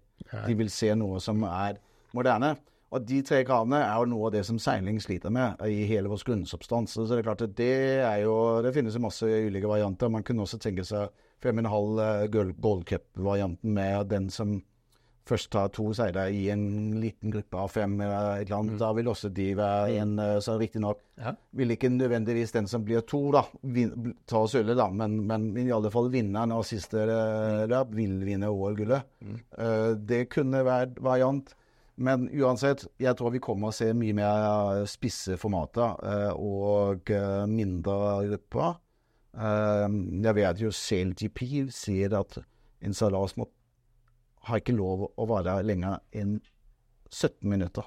De 0.45 0.53
vil 0.59 0.69
se 0.69 0.91
noe 0.99 1.19
som 1.23 1.41
er 1.47 1.79
moderne. 2.13 2.51
Og 2.91 3.03
de 3.03 3.17
tre 3.25 3.41
kravene 3.43 3.79
er 3.83 3.95
jo 3.99 4.05
noe 4.11 4.27
av 4.29 4.35
det 4.37 4.43
som 4.47 4.59
seiling 4.61 4.99
sliter 5.03 5.31
med 5.33 5.59
i 5.67 5.81
hele 5.89 6.07
vår 6.11 6.21
grunnsubstans. 6.29 6.93
Så 6.93 7.07
det 7.09 7.17
er 7.17 7.25
klart 7.25 7.41
at 7.43 7.55
det 7.57 7.71
er 8.05 8.21
jo 8.23 8.61
Det 8.63 8.71
finnes 8.75 8.95
masse 9.03 9.25
ulike 9.27 9.67
varianter. 9.67 10.09
Man 10.13 10.23
kunne 10.23 10.45
også 10.45 10.59
tenke 10.61 10.85
seg 10.87 11.09
5,5 11.43 11.67
uh, 11.67 12.53
Gold 12.61 12.85
Cup-varianten 12.87 13.73
med 13.75 14.07
den 14.13 14.29
som 14.29 14.59
først 15.27 15.49
tar 15.53 15.69
to 15.75 15.89
seire 15.97 16.27
i 16.33 16.47
en 16.53 16.63
liten 17.01 17.33
gruppe 17.33 17.59
av 17.59 17.73
fem 17.73 17.93
eller 18.01 18.41
et 18.41 18.47
eller 18.47 18.57
annet. 18.61 18.79
Da 18.81 18.91
vil 18.97 19.11
også 19.11 19.29
de 19.35 19.49
være 19.57 19.99
en 20.01 20.15
uh, 20.19 20.37
Så 20.43 20.57
riktignok 20.59 21.03
Ja. 21.17 21.33
vil 21.57 21.73
ikke 21.73 21.89
nødvendigvis 21.89 22.51
den 22.53 22.67
som 22.69 22.83
blir 22.85 23.01
to, 23.01 23.19
da, 23.33 23.41
vin, 23.63 24.13
ta 24.29 24.43
sølvet, 24.47 24.77
da, 24.77 24.85
men, 24.93 25.19
men 25.25 25.47
i 25.57 25.71
alle 25.73 25.89
fall 25.91 26.11
vinneren 26.13 26.53
av 26.53 26.61
siste 26.67 27.01
eh, 27.01 27.63
løp 27.65 27.95
vil 27.97 28.19
vinne 28.21 28.51
OL-gullet. 28.53 29.07
Eh, 29.57 29.95
det 29.97 30.27
kunne 30.29 30.61
vært 30.67 31.01
variant. 31.01 31.55
Men 31.97 32.27
uansett, 32.29 32.85
jeg 33.01 33.17
tror 33.17 33.33
vi 33.33 33.41
kommer 33.41 33.71
å 33.71 33.73
se 33.73 33.89
mye 33.97 34.13
mer 34.13 34.83
spisse 34.85 35.39
formater 35.41 35.97
uh, 36.05 36.33
og 36.37 37.09
uh, 37.09 37.47
mindre 37.49 37.97
grupper. 38.27 38.77
Eh, 39.37 39.87
jeg 40.25 40.37
vet 40.37 40.61
jo 40.61 40.73
CLGP 40.73 41.41
sier 41.73 42.13
at 42.17 42.39
en 42.85 42.93
Salas 42.93 43.35
må 43.37 43.49
har 44.47 44.61
ikke 44.61 44.75
lov 44.77 45.09
å 45.15 45.27
være 45.29 45.59
lenger 45.67 45.99
enn 46.15 46.39
17 47.11 47.47
minutter. 47.47 47.85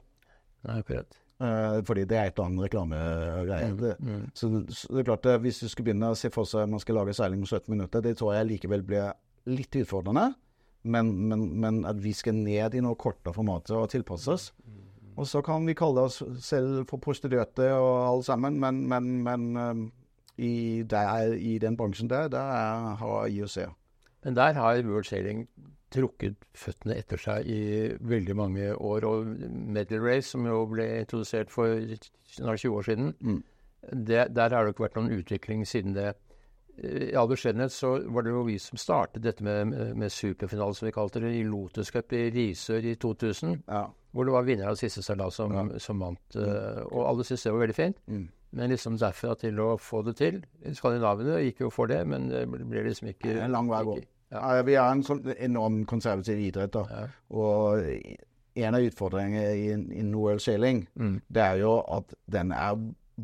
Nei, 0.67 0.79
akkurat. 0.83 1.17
Eh, 1.41 1.79
fordi 1.89 2.05
det 2.05 2.19
er 2.21 2.29
et 2.29 2.37
eller 2.37 2.51
annet 2.51 2.65
reklamegreie. 2.69 3.71
Mm, 3.73 4.11
Mm. 4.11 4.25
Så, 4.35 4.51
så 4.69 4.93
det 4.93 5.01
er 5.03 5.09
klart, 5.09 5.29
hvis 5.41 5.61
du 5.63 5.69
skulle 5.69 5.91
begynne 5.91 6.13
å 6.13 6.19
se 6.19 6.29
for 6.33 6.49
seg 6.49 6.67
at 6.67 6.73
man 6.73 6.83
skal 6.83 7.01
lage 7.01 7.15
seiling 7.17 7.41
om 7.41 7.49
17 7.49 7.71
minutter, 7.73 8.05
det 8.05 8.17
tror 8.21 8.35
jeg 8.37 8.49
likevel 8.51 8.85
blir 8.85 9.13
litt 9.49 9.81
utfordrende. 9.81 10.35
Men, 10.83 11.13
men, 11.29 11.47
men 11.61 11.81
at 11.89 11.99
vi 12.01 12.13
skal 12.17 12.37
ned 12.37 12.75
i 12.77 12.81
noe 12.85 12.97
kortere 12.97 13.35
formater 13.37 13.77
og 13.77 13.91
tilpasse 13.93 14.33
oss. 14.33 14.47
Og 15.21 15.27
så 15.29 15.43
kan 15.45 15.67
vi 15.69 15.75
kalle 15.77 16.07
oss 16.09 16.23
selv 16.41 16.87
for 16.89 17.01
prostituerte 17.03 17.67
og 17.77 17.91
alle 18.07 18.25
sammen, 18.25 18.57
men, 18.61 18.85
men, 18.89 19.11
men 19.25 19.49
eh, 19.61 19.83
i, 20.41 20.53
der, 20.89 21.35
i 21.37 21.59
den 21.61 21.77
bransjen 21.77 22.09
der, 22.09 22.29
der 22.33 22.53
er, 22.57 22.95
har 23.01 23.27
IOC. 23.29 23.59
Men 24.25 24.37
der 24.37 24.57
har 24.57 24.81
World 24.85 25.09
Sailing 25.09 25.47
trukket 25.91 26.37
føttene 26.55 26.97
etter 27.01 27.19
seg 27.21 27.47
i 27.51 27.61
veldig 28.01 28.37
mange 28.39 28.71
år. 28.77 29.05
Og 29.09 29.27
Medal 29.51 30.01
Race, 30.05 30.31
som 30.31 30.47
jo 30.47 30.65
ble 30.71 30.87
introdusert 31.03 31.51
for 31.51 31.77
snart 32.31 32.63
20 32.63 32.77
år 32.79 32.83
siden, 32.91 33.15
Mm. 33.21 33.43
det, 34.07 34.35
der 34.35 34.51
har 34.55 34.65
det 34.65 34.75
ikke 34.75 34.87
vært 34.89 34.97
noen 35.01 35.15
utvikling 35.21 35.67
siden 35.67 35.95
det. 35.95 36.15
I 36.81 37.13
all 37.15 37.29
beskjedenhet 37.29 37.73
så 37.75 37.99
var 38.09 38.23
det 38.23 38.31
jo 38.33 38.43
vi 38.47 38.57
som 38.59 38.79
startet 38.79 39.23
dette 39.23 39.43
med, 39.45 39.75
med, 39.97 40.09
superfinale, 40.11 40.75
som 40.75 40.87
vi 40.87 40.93
kalte 40.93 41.21
det, 41.21 41.35
i 41.37 41.43
Lotus 41.45 41.91
Cup 41.91 42.13
i 42.13 42.31
Risør 42.33 42.85
i 42.87 42.95
2000. 42.97 43.63
Ja. 43.69 43.87
Hvor 44.13 44.25
det 44.25 44.33
var 44.33 44.43
vinner 44.47 44.69
av 44.71 44.77
siste 44.81 45.03
seilas 45.03 45.35
som, 45.37 45.53
Ja. 45.53 45.79
som 45.79 45.99
vant. 46.01 46.21
Mm. 46.35 46.87
Og 46.93 47.07
alle 47.07 47.25
syntes 47.25 47.43
det 47.45 47.53
var 47.53 47.67
veldig 47.67 47.75
fint. 47.77 47.97
Mm. 48.09 48.29
Men 48.53 48.71
liksom 48.71 48.97
derfra 48.99 49.37
til 49.39 49.61
å 49.63 49.77
få 49.79 50.01
det 50.05 50.17
til 50.17 50.41
Skandinaviene 50.75 51.37
gikk 51.45 51.61
jo 51.61 51.69
for 51.71 51.87
det, 51.87 52.01
men 52.09 52.29
det 52.29 52.49
ble 52.51 52.83
liksom 52.89 53.09
ikke 53.13 53.29
Det 53.29 53.37
er 53.37 53.45
en 53.45 53.53
lang 53.53 53.69
vei 53.69 53.83
å 53.85 53.85
gå. 53.93 53.99
Ja. 54.33 54.63
Vi 54.63 54.75
er 54.75 54.91
en 54.93 55.03
sånn 55.03 55.25
enorm 55.39 55.85
konservativ 55.87 56.39
idrett. 56.39 56.73
da. 56.73 57.09
Og 57.31 57.83
en 58.57 58.75
av 58.75 58.81
utfordringene 58.81 59.55
i- 59.55 59.99
i 60.01 60.03
World 60.15 60.41
Sailing, 60.41 60.87
Mm. 60.99 61.21
det 61.33 61.43
er 61.43 61.59
jo 61.59 61.85
at 61.89 62.15
den 62.29 62.53
er 62.53 62.77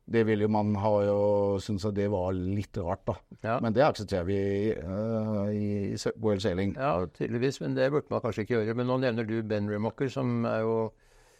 Det 0.09 0.23
vil 0.25 0.41
jo 0.41 0.47
man 0.49 0.71
ha 0.81 0.91
jo 1.05 1.17
syntes 1.61 1.85
at 1.85 1.93
det 1.97 2.07
var 2.09 2.31
litt 2.33 2.77
rart, 2.81 3.03
da. 3.05 3.13
Ja. 3.45 3.59
Men 3.61 3.75
det 3.75 3.83
aksepterer 3.85 4.25
vi 4.25 4.39
uh, 4.73 5.51
i 5.53 5.93
World 6.17 6.41
Sailing. 6.41 6.73
Ja, 6.79 6.95
tydeligvis, 7.13 7.59
men 7.61 7.75
det 7.77 7.91
burde 7.93 8.09
man 8.09 8.23
kanskje 8.23 8.45
ikke 8.47 8.57
gjøre. 8.57 8.75
Men 8.79 8.89
nå 8.89 8.97
nevner 9.03 9.27
du 9.29 9.37
Ben 9.43 9.69
Remocker, 9.69 10.09
som 10.09 10.45
er 10.49 10.63
jo 10.65 10.75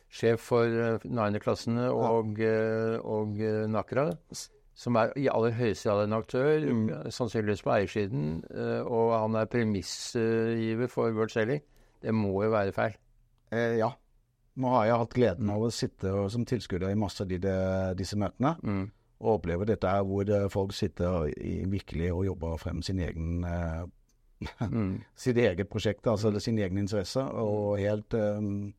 sjef 0.09 0.41
for 0.51 1.01
niendeklassene 1.05 1.89
og, 1.89 2.37
ja. 2.39 2.53
og, 3.09 3.33
uh, 3.41 3.65
og 3.65 3.69
Nakra. 3.73 4.07
Som 4.79 4.95
er 4.95 5.11
i 5.19 5.25
aller 5.27 5.51
høyeste 5.57 5.89
grad 5.89 6.05
en 6.05 6.13
aktør, 6.15 6.69
Mm. 6.69 6.85
sannsynligvis 7.11 7.65
på 7.65 7.73
eiersiden. 7.73 8.43
og 8.85 9.11
han 9.17 9.35
er 9.35 9.45
premissgiver 9.51 10.87
for 10.87 11.11
World 11.11 11.33
Sailing. 11.33 11.61
Det 12.01 12.13
må 12.15 12.43
jo 12.45 12.51
være 12.53 12.71
feil. 12.71 12.95
Eh, 13.51 13.75
ja. 13.81 13.89
Nå 14.59 14.71
har 14.73 14.87
jeg 14.87 15.01
hatt 15.03 15.13
gleden 15.15 15.51
av 15.53 15.61
å 15.63 15.69
sitte 15.73 16.11
og, 16.11 16.31
som 16.33 16.45
tilskuer 16.47 16.89
i 16.89 16.97
masse 16.99 17.23
av 17.23 17.29
disse 17.99 18.17
møtene. 18.19 18.55
Mm. 18.63 18.87
Og 19.19 19.35
oppleve 19.35 19.67
dette 19.67 19.91
her 19.91 20.03
hvor 20.07 20.29
eh, 20.31 20.47
folk 20.51 20.73
sitter 20.75 21.27
i, 21.35 21.59
virkelig 21.67 22.11
og 22.15 22.25
jobber 22.29 22.59
frem 22.61 22.81
sin 22.85 23.01
egen 23.03 23.43
eh, 23.47 23.87
Mm. 24.71 25.01
sitt 25.19 25.35
eget 25.35 25.67
prosjekt, 25.67 26.07
altså 26.07 26.31
sin 26.39 26.57
egen 26.63 26.77
interesse. 26.79 27.19
Og 27.19 27.77
helt 27.79 28.13
um, 28.15 28.73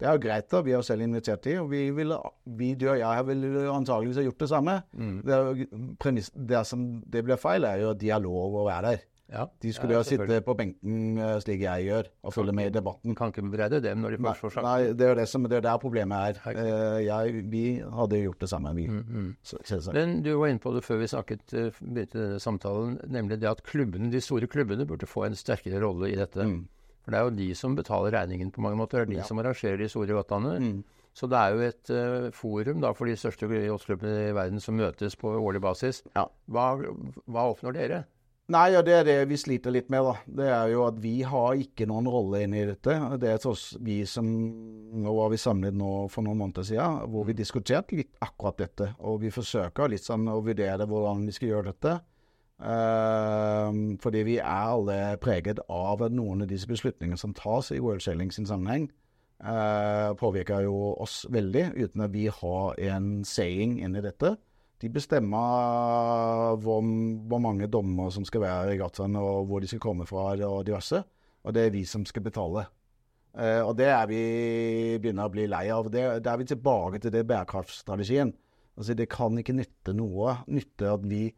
Det 0.00 0.08
er 0.08 0.16
jo 0.16 0.22
greit, 0.24 0.46
da. 0.50 0.62
Vi 0.64 0.72
har 0.72 0.80
selv 0.82 1.04
invitert 1.04 1.44
dem. 1.44 1.60
Og 1.62 1.70
vi, 1.70 1.82
ville, 1.94 2.16
vi, 2.44 2.70
du 2.74 2.88
og 2.88 2.98
jeg 2.98 3.26
ville 3.28 3.66
antageligvis 3.70 4.16
ha 4.18 4.24
gjort 4.24 4.40
det 4.40 4.48
samme. 4.48 4.78
Mm. 4.96 5.18
Det, 5.28 5.66
premiss, 6.00 6.30
det 6.34 6.64
som 6.66 6.86
det 7.04 7.22
blir 7.26 7.36
feil, 7.36 7.68
er 7.68 7.84
jo 7.84 7.92
at 7.92 8.00
de 8.00 8.10
har 8.10 8.24
lov 8.24 8.56
å 8.56 8.64
være 8.66 8.88
der. 8.88 9.04
Ja, 9.32 9.46
De 9.62 9.70
skulle 9.72 9.94
ja, 9.94 10.00
jo 10.02 10.04
sitte 10.04 10.40
på 10.44 10.54
benken 10.58 11.16
eh, 11.16 11.38
slik 11.40 11.62
jeg 11.62 11.86
gjør, 11.86 12.08
og 12.26 12.34
følge 12.34 12.52
med 12.52 12.68
i 12.68 12.74
debatten. 12.74 13.14
Kan 13.16 13.30
ikke 13.32 13.44
bebreide 13.46 13.80
dem 13.80 14.02
når 14.02 14.16
de 14.16 14.18
først 14.26 14.44
får 14.44 14.54
sagt 14.56 14.66
nei, 14.66 14.90
det 14.98 15.06
er 15.08 15.14
det 15.22 15.28
som, 15.30 15.46
det 15.48 15.56
er 15.56 15.64
der 15.64 15.78
problemet 15.80 16.42
er. 16.42 16.42
Eh, 16.52 16.98
jeg, 17.06 17.44
vi 17.52 17.64
hadde 17.80 18.20
gjort 18.24 18.44
det 18.44 18.50
samme, 18.52 18.74
vi. 18.76 18.88
Mm, 18.92 19.00
mm. 19.08 19.30
Så. 19.46 19.62
Men 19.94 20.18
du 20.26 20.34
var 20.36 20.52
inne 20.52 20.60
på 20.60 20.74
det 20.76 20.84
før 20.84 21.00
vi 21.00 21.08
snakket, 21.14 21.46
eh, 21.56 21.80
begynte 21.80 22.18
denne 22.20 22.42
samtalen, 22.44 22.98
nemlig 23.08 23.40
det 23.40 23.48
at 23.48 23.64
klubbene, 23.64 24.12
de 24.12 24.20
store 24.20 24.50
klubbene 24.52 24.84
burde 24.88 25.08
få 25.08 25.24
en 25.30 25.38
sterkere 25.38 25.80
rolle 25.80 26.12
i 26.12 26.18
dette. 26.18 26.44
Mm. 26.44 26.64
For 27.02 27.14
det 27.14 27.18
er 27.18 27.24
jo 27.26 27.36
de 27.38 27.48
som 27.58 27.74
betaler 27.78 28.14
regningen 28.14 28.52
på 28.54 28.62
mange 28.62 28.78
måter. 28.78 29.02
Det 29.02 29.08
er 29.08 29.14
de 29.16 29.22
Ja. 29.22 29.24
som 29.26 29.38
arrangerer 29.38 29.78
de 29.80 29.88
store 29.88 30.12
yachtene. 30.12 30.58
Mm. 30.60 30.84
Så 31.14 31.28
det 31.28 31.36
er 31.38 31.50
jo 31.52 31.64
et 31.66 31.90
uh, 31.92 32.30
forum 32.32 32.80
da, 32.80 32.92
for 32.96 33.04
de 33.06 33.16
største 33.16 33.44
yachtklubbene 33.48 34.30
i 34.30 34.32
verden 34.36 34.60
som 34.60 34.76
møtes 34.78 35.16
på 35.16 35.28
årlig 35.28 35.60
basis. 35.60 36.02
Ja. 36.16 36.24
Hva, 36.48 36.68
hva 37.26 37.48
oppnår 37.52 37.74
dere? 37.76 38.04
Nei, 38.50 38.72
ja, 38.74 38.80
det 38.82 38.94
er 38.96 39.04
det 39.06 39.16
vi 39.30 39.36
sliter 39.38 39.70
litt 39.70 39.90
med, 39.92 40.02
da. 40.02 40.12
Det 40.26 40.46
er 40.50 40.70
jo 40.72 40.82
at 40.88 40.96
vi 41.00 41.20
har 41.22 41.60
ikke 41.62 41.86
noen 41.86 42.08
rolle 42.10 42.40
inne 42.42 42.58
i 42.58 42.66
dette. 42.66 42.96
Det 43.22 43.28
er 43.30 43.44
oss 43.48 43.76
vi 43.80 44.00
som 44.08 44.26
Nå 45.02 45.12
var 45.16 45.30
vi 45.32 45.38
samlet 45.40 45.76
nå 45.78 46.08
for 46.12 46.26
noen 46.26 46.40
måneder 46.42 46.66
siden, 46.68 46.98
hvor 47.08 47.24
vi 47.24 47.36
diskuterte 47.38 47.96
litt 47.96 48.10
akkurat 48.20 48.58
dette. 48.60 48.90
Og 49.08 49.22
vi 49.22 49.30
forsøker 49.32 49.88
litt 49.88 50.04
sånn 50.04 50.26
å 50.28 50.42
vurdere 50.44 50.88
hvordan 50.90 51.22
vi 51.28 51.36
skal 51.36 51.52
gjøre 51.52 51.70
dette. 51.70 51.94
Uh, 52.62 53.96
fordi 54.02 54.20
vi 54.26 54.36
er 54.42 54.74
alle 54.74 54.98
preget 55.22 55.62
av 55.72 56.04
at 56.04 56.12
noen 56.14 56.44
av 56.44 56.50
disse 56.50 56.68
beslutningene 56.70 57.18
som 57.18 57.32
tas 57.34 57.72
i 57.72 57.80
World 57.82 58.04
Shelling 58.04 58.34
sin 58.34 58.46
sammenheng, 58.46 58.90
uh, 59.42 60.12
påvirker 60.18 60.66
jo 60.66 60.92
oss 61.02 61.22
veldig, 61.32 61.70
uten 61.78 62.04
at 62.04 62.12
vi 62.14 62.28
har 62.30 62.78
en 62.92 63.10
saying 63.26 63.78
inn 63.80 63.96
i 63.96 64.04
dette. 64.04 64.36
De 64.82 64.90
bestemmer 64.90 66.56
hvor, 66.58 66.82
hvor 67.30 67.38
mange 67.42 67.68
dommer 67.70 68.10
som 68.10 68.24
skal 68.26 68.42
være 68.42 68.62
i 68.64 68.70
regattaen, 68.74 69.14
og 69.16 69.46
hvor 69.46 69.62
de 69.62 69.68
skal 69.70 69.82
komme 69.82 70.06
fra, 70.08 70.32
og 70.48 70.64
diverse. 70.66 71.04
Og 71.46 71.54
det 71.54 71.66
er 71.66 71.74
vi 71.74 71.84
som 71.86 72.06
skal 72.06 72.24
betale. 72.26 72.64
Uh, 73.32 73.62
og 73.64 73.76
det 73.78 73.86
er 73.88 74.08
vi 74.10 74.22
begynner 75.00 75.30
å 75.30 75.32
bli 75.32 75.46
lei 75.48 75.68
av. 75.72 75.86
Det, 75.92 76.02
det 76.24 76.32
er 76.32 76.40
vi 76.40 76.48
tilbake 76.50 77.00
til 77.00 77.14
det 77.14 77.22
bærekraftstrategien. 77.30 78.34
Altså, 78.76 78.96
det 78.98 79.08
kan 79.12 79.38
ikke 79.38 79.54
nytte 79.56 79.94
noe. 79.96 80.36
Nytte 80.52 80.90
at 80.96 81.06
vi 81.06 81.30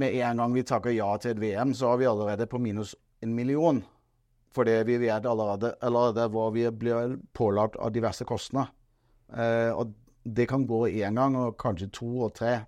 Med 0.00 0.14
en 0.22 0.38
gang 0.38 0.52
vi 0.54 0.62
takker 0.62 0.92
ja 0.94 1.08
til 1.18 1.32
et 1.32 1.40
VM, 1.42 1.72
så 1.74 1.88
er 1.90 1.96
vi 1.98 2.06
allerede 2.06 2.46
på 2.46 2.60
minus 2.62 2.92
en 3.22 3.32
million. 3.34 3.80
Fordi 4.54 4.76
vi 4.86 5.00
vet 5.02 5.26
allerede, 5.26 5.72
allerede 5.82 6.28
hvor 6.30 6.52
vi 6.54 6.62
blir 6.70 7.16
pålagt 7.34 7.74
av 7.76 7.90
diverse 7.90 8.24
kostnader. 8.24 8.70
Uh, 9.30 9.74
og 9.78 9.94
det 10.24 10.46
kan 10.50 10.66
gå 10.66 10.86
én 10.88 11.16
gang, 11.16 11.36
og 11.36 11.58
kanskje 11.60 11.90
to 11.92 12.10
og 12.26 12.34
tre. 12.36 12.60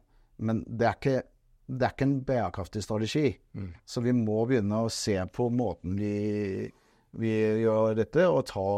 Men 0.43 0.62
det 0.67 0.87
er 0.88 0.99
ikke, 0.99 1.23
det 1.69 1.87
er 1.87 1.95
ikke 1.95 2.09
en 2.09 2.21
bærekraftig 2.27 2.83
strategi. 2.83 3.27
Mm. 3.53 3.73
Så 3.85 4.03
vi 4.05 4.15
må 4.17 4.45
begynne 4.49 4.85
å 4.85 4.93
se 4.93 5.19
på 5.33 5.49
måten 5.53 5.97
vi, 6.01 6.71
vi 7.21 7.33
gjør 7.62 7.97
dette, 7.99 8.27
og 8.29 8.47
ta 8.51 8.69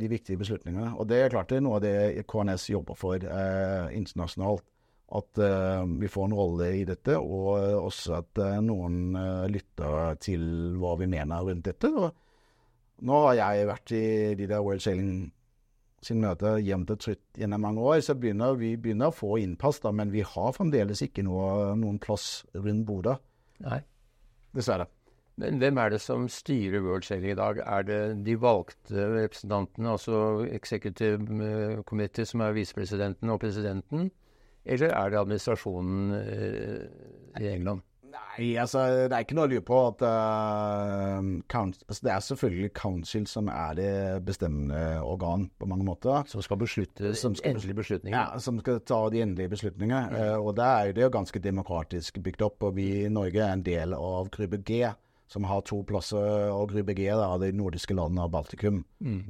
de 0.00 0.10
viktige 0.12 0.40
beslutningene. 0.40 0.94
Og 0.96 1.08
det 1.10 1.22
er 1.22 1.34
klart 1.34 1.50
det 1.50 1.60
er 1.60 1.66
noe 1.66 1.80
av 1.80 1.86
det 1.86 2.26
KNS 2.30 2.68
jobber 2.72 2.98
for 2.98 3.18
eh, 3.18 3.90
internasjonalt. 3.98 4.64
At 5.12 5.38
eh, 5.44 5.82
vi 6.00 6.08
får 6.08 6.30
en 6.30 6.36
rolle 6.38 6.70
i 6.78 6.84
dette, 6.88 7.18
og 7.20 7.50
også 7.82 8.14
at 8.22 8.38
eh, 8.40 8.60
noen 8.64 9.16
eh, 9.18 9.48
lytter 9.52 10.16
til 10.24 10.44
hva 10.80 10.94
vi 11.02 11.10
mener 11.12 11.44
rundt 11.44 11.66
dette. 11.68 11.90
Og 11.92 13.04
nå 13.04 13.18
har 13.26 13.36
jeg 13.36 13.68
vært 13.68 13.92
i 13.98 14.04
de 14.38 14.48
der 14.48 14.62
World 14.64 14.84
Sailing 14.84 15.26
sin 16.02 16.22
møte 16.22 16.56
jevnt 16.62 16.90
og 16.90 17.02
trutt 17.02 17.38
gjennom 17.38 17.62
mange 17.62 17.82
år, 17.82 18.00
så 18.02 18.16
begynner 18.18 18.56
vi 18.58 18.74
begynner 18.80 19.12
å 19.12 19.14
få 19.14 19.36
innpass, 19.42 19.80
da, 19.84 19.92
men 19.94 20.10
vi 20.14 20.24
har 20.26 20.56
fremdeles 20.56 21.04
ikke 21.06 21.24
noe, 21.26 21.76
noen 21.78 22.00
plass 22.02 22.42
rundt 22.56 22.86
bordet. 22.88 23.18
Nei. 23.62 23.78
Dessverre. 24.52 24.88
Men 25.40 25.56
hvem 25.62 25.78
er 25.80 25.94
det 25.94 26.00
som 26.04 26.26
styrer 26.28 26.82
World 26.84 27.06
Sailing 27.06 27.32
i 27.32 27.38
dag? 27.38 27.60
Er 27.64 27.86
det 27.88 28.00
de 28.26 28.34
valgte 28.36 29.06
representantene, 29.14 29.94
altså 29.94 30.42
Executive 30.52 31.38
eh, 31.46 31.78
Committee, 31.88 32.28
som 32.28 32.44
er 32.44 32.58
visepresidenten 32.58 33.32
og 33.32 33.40
presidenten? 33.40 34.10
Eller 34.64 34.92
er 34.92 35.10
det 35.10 35.22
administrasjonen 35.22 36.12
eh, 36.18 36.84
i 37.40 37.48
England? 37.54 37.80
Nei, 38.32 38.54
altså, 38.56 38.86
det 39.10 39.12
er 39.12 39.26
ikke 39.26 39.36
noe 39.36 39.44
å 39.44 39.50
lure 39.52 39.64
på 39.66 39.78
at 39.90 40.02
uh, 40.06 41.18
council, 41.52 41.84
altså, 41.84 42.00
Det 42.06 42.12
er 42.14 42.22
selvfølgelig 42.24 42.70
council 42.78 43.26
som 43.28 43.50
er 43.52 43.74
det 43.76 43.90
bestemmende 44.24 45.02
organ 45.04 45.50
på 45.60 45.68
mange 45.68 45.84
måter. 45.84 46.24
Som 46.30 46.44
skal 46.44 46.60
beslutte 46.62 47.12
Som 47.18 47.36
skal 47.36 47.52
endelige 47.52 47.76
beslutninger? 47.82 48.16
Ja, 48.16 48.40
Som 48.40 48.60
skal 48.62 48.80
ta 48.88 49.02
de 49.12 49.20
endelige 49.20 49.52
beslutningene. 49.52 50.02
Eh, 50.16 50.36
og 50.38 50.56
der 50.56 50.64
er 50.64 50.88
jo 50.88 50.96
det 50.96 51.04
jo 51.04 51.12
ganske 51.18 51.42
demokratisk 51.44 52.22
bygd 52.24 52.44
opp. 52.46 52.68
Og 52.68 52.76
vi 52.76 52.86
i 53.04 53.12
Norge 53.12 53.42
er 53.42 53.52
en 53.52 53.64
del 53.66 53.92
av 53.98 54.30
gruppe 54.32 54.62
G, 54.64 54.86
som 55.28 55.44
har 55.48 55.60
to 55.68 55.82
plasser. 55.88 56.48
Og 56.54 56.72
gruppe 56.72 56.96
G 56.96 57.10
da, 57.10 57.28
de 57.42 57.50
nordiske 57.52 57.96
landene 57.96 58.24
av 58.24 58.32
Baltikum. 58.32 58.80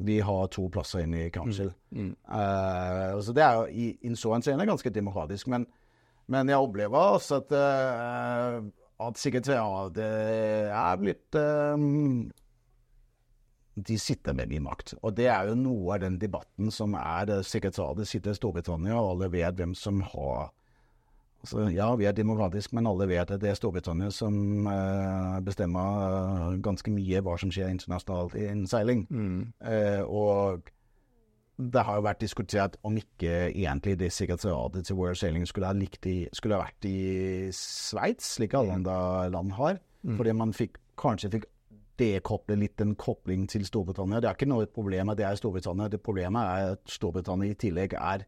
Vi 0.06 0.20
har 0.22 0.46
to 0.54 0.68
plasser 0.70 1.02
inne 1.02 1.24
i 1.26 1.32
council. 1.34 1.72
Mm. 1.90 2.14
Eh, 2.38 3.18
så 3.18 3.34
det 3.34 3.42
er 3.48 3.58
jo 3.58 3.66
i 3.66 3.90
in 4.06 4.14
så 4.16 4.36
henseende 4.36 4.68
ganske 4.70 4.94
demokratisk. 4.94 5.50
Men, 5.50 5.66
men 6.30 6.54
jeg 6.54 6.62
opplever 6.62 7.18
også 7.18 7.42
at, 7.42 7.58
eh, 7.58 8.62
at 9.08 9.20
sekretariatet 9.20 10.70
er 10.72 10.96
blitt 11.00 11.38
um, 11.38 12.30
De 13.74 13.98
sitter 13.98 14.36
med 14.36 14.50
mye 14.52 14.64
makt. 14.68 14.94
Og 15.00 15.14
det 15.16 15.28
er 15.32 15.48
jo 15.48 15.58
noe 15.58 15.96
av 15.96 16.02
den 16.04 16.18
debatten 16.20 16.72
som 16.74 16.96
er 16.98 17.28
det 17.30 17.38
sekretariatet 17.48 18.10
sitter 18.10 18.34
i 18.34 18.40
Storbritannia, 18.40 18.98
og 18.98 19.14
alle 19.14 19.30
vet 19.32 19.56
hvem 19.58 19.72
som 19.78 20.02
har 20.12 20.52
altså, 21.40 21.68
Ja, 21.72 21.88
vi 21.96 22.04
er 22.04 22.12
demokratisk, 22.16 22.72
men 22.76 22.86
alle 22.86 23.08
vet 23.08 23.30
at 23.30 23.40
det 23.40 23.50
er 23.50 23.58
Storbritannia 23.58 24.12
som 24.14 24.68
uh, 24.68 25.40
bestemmer 25.44 26.52
uh, 26.52 26.60
ganske 26.62 26.92
mye 26.92 27.24
hva 27.24 27.38
som 27.40 27.52
skjer 27.52 27.72
internasjonalt 27.72 28.36
innen 28.36 28.68
seiling. 28.70 29.06
Mm. 29.10 29.52
Uh, 29.64 30.02
og 30.06 30.72
det 31.70 31.84
har 31.86 31.98
jo 31.98 32.04
vært 32.06 32.20
diskutert 32.22 32.76
om 32.86 32.96
ikke 32.98 33.52
egentlig 33.52 33.98
det 34.00 34.10
sekretariatet 34.12 34.88
til 34.88 34.98
World 34.98 35.20
Sailing 35.20 35.46
skulle 35.48 35.70
ha, 35.70 35.74
i, 35.76 36.16
skulle 36.32 36.58
ha 36.58 36.64
vært 36.64 36.88
i 36.88 36.98
Sveits, 37.54 38.34
slik 38.38 38.54
alle 38.58 38.80
andre 38.80 38.96
land 39.32 39.54
har. 39.58 39.80
Fordi 40.02 40.32
man 40.34 40.52
fikk, 40.56 40.80
kanskje 40.98 41.30
fikk 41.36 41.44
dekoble 42.00 42.56
litt 42.58 42.80
en 42.82 42.94
kobling 42.98 43.46
til 43.50 43.64
Storbritannia. 43.66 44.20
Det 44.20 44.30
er 44.30 44.36
ikke 44.36 44.50
noe 44.50 44.66
problem 44.66 45.12
at 45.12 45.20
det 45.20 45.26
er 45.28 45.38
Storbritannia. 45.38 45.90
Det 45.92 46.02
problemet 46.02 46.42
er 46.42 46.76
at 46.76 46.82
Storbritannia 46.90 47.52
i 47.52 47.58
tillegg 47.58 47.94
er 47.98 48.24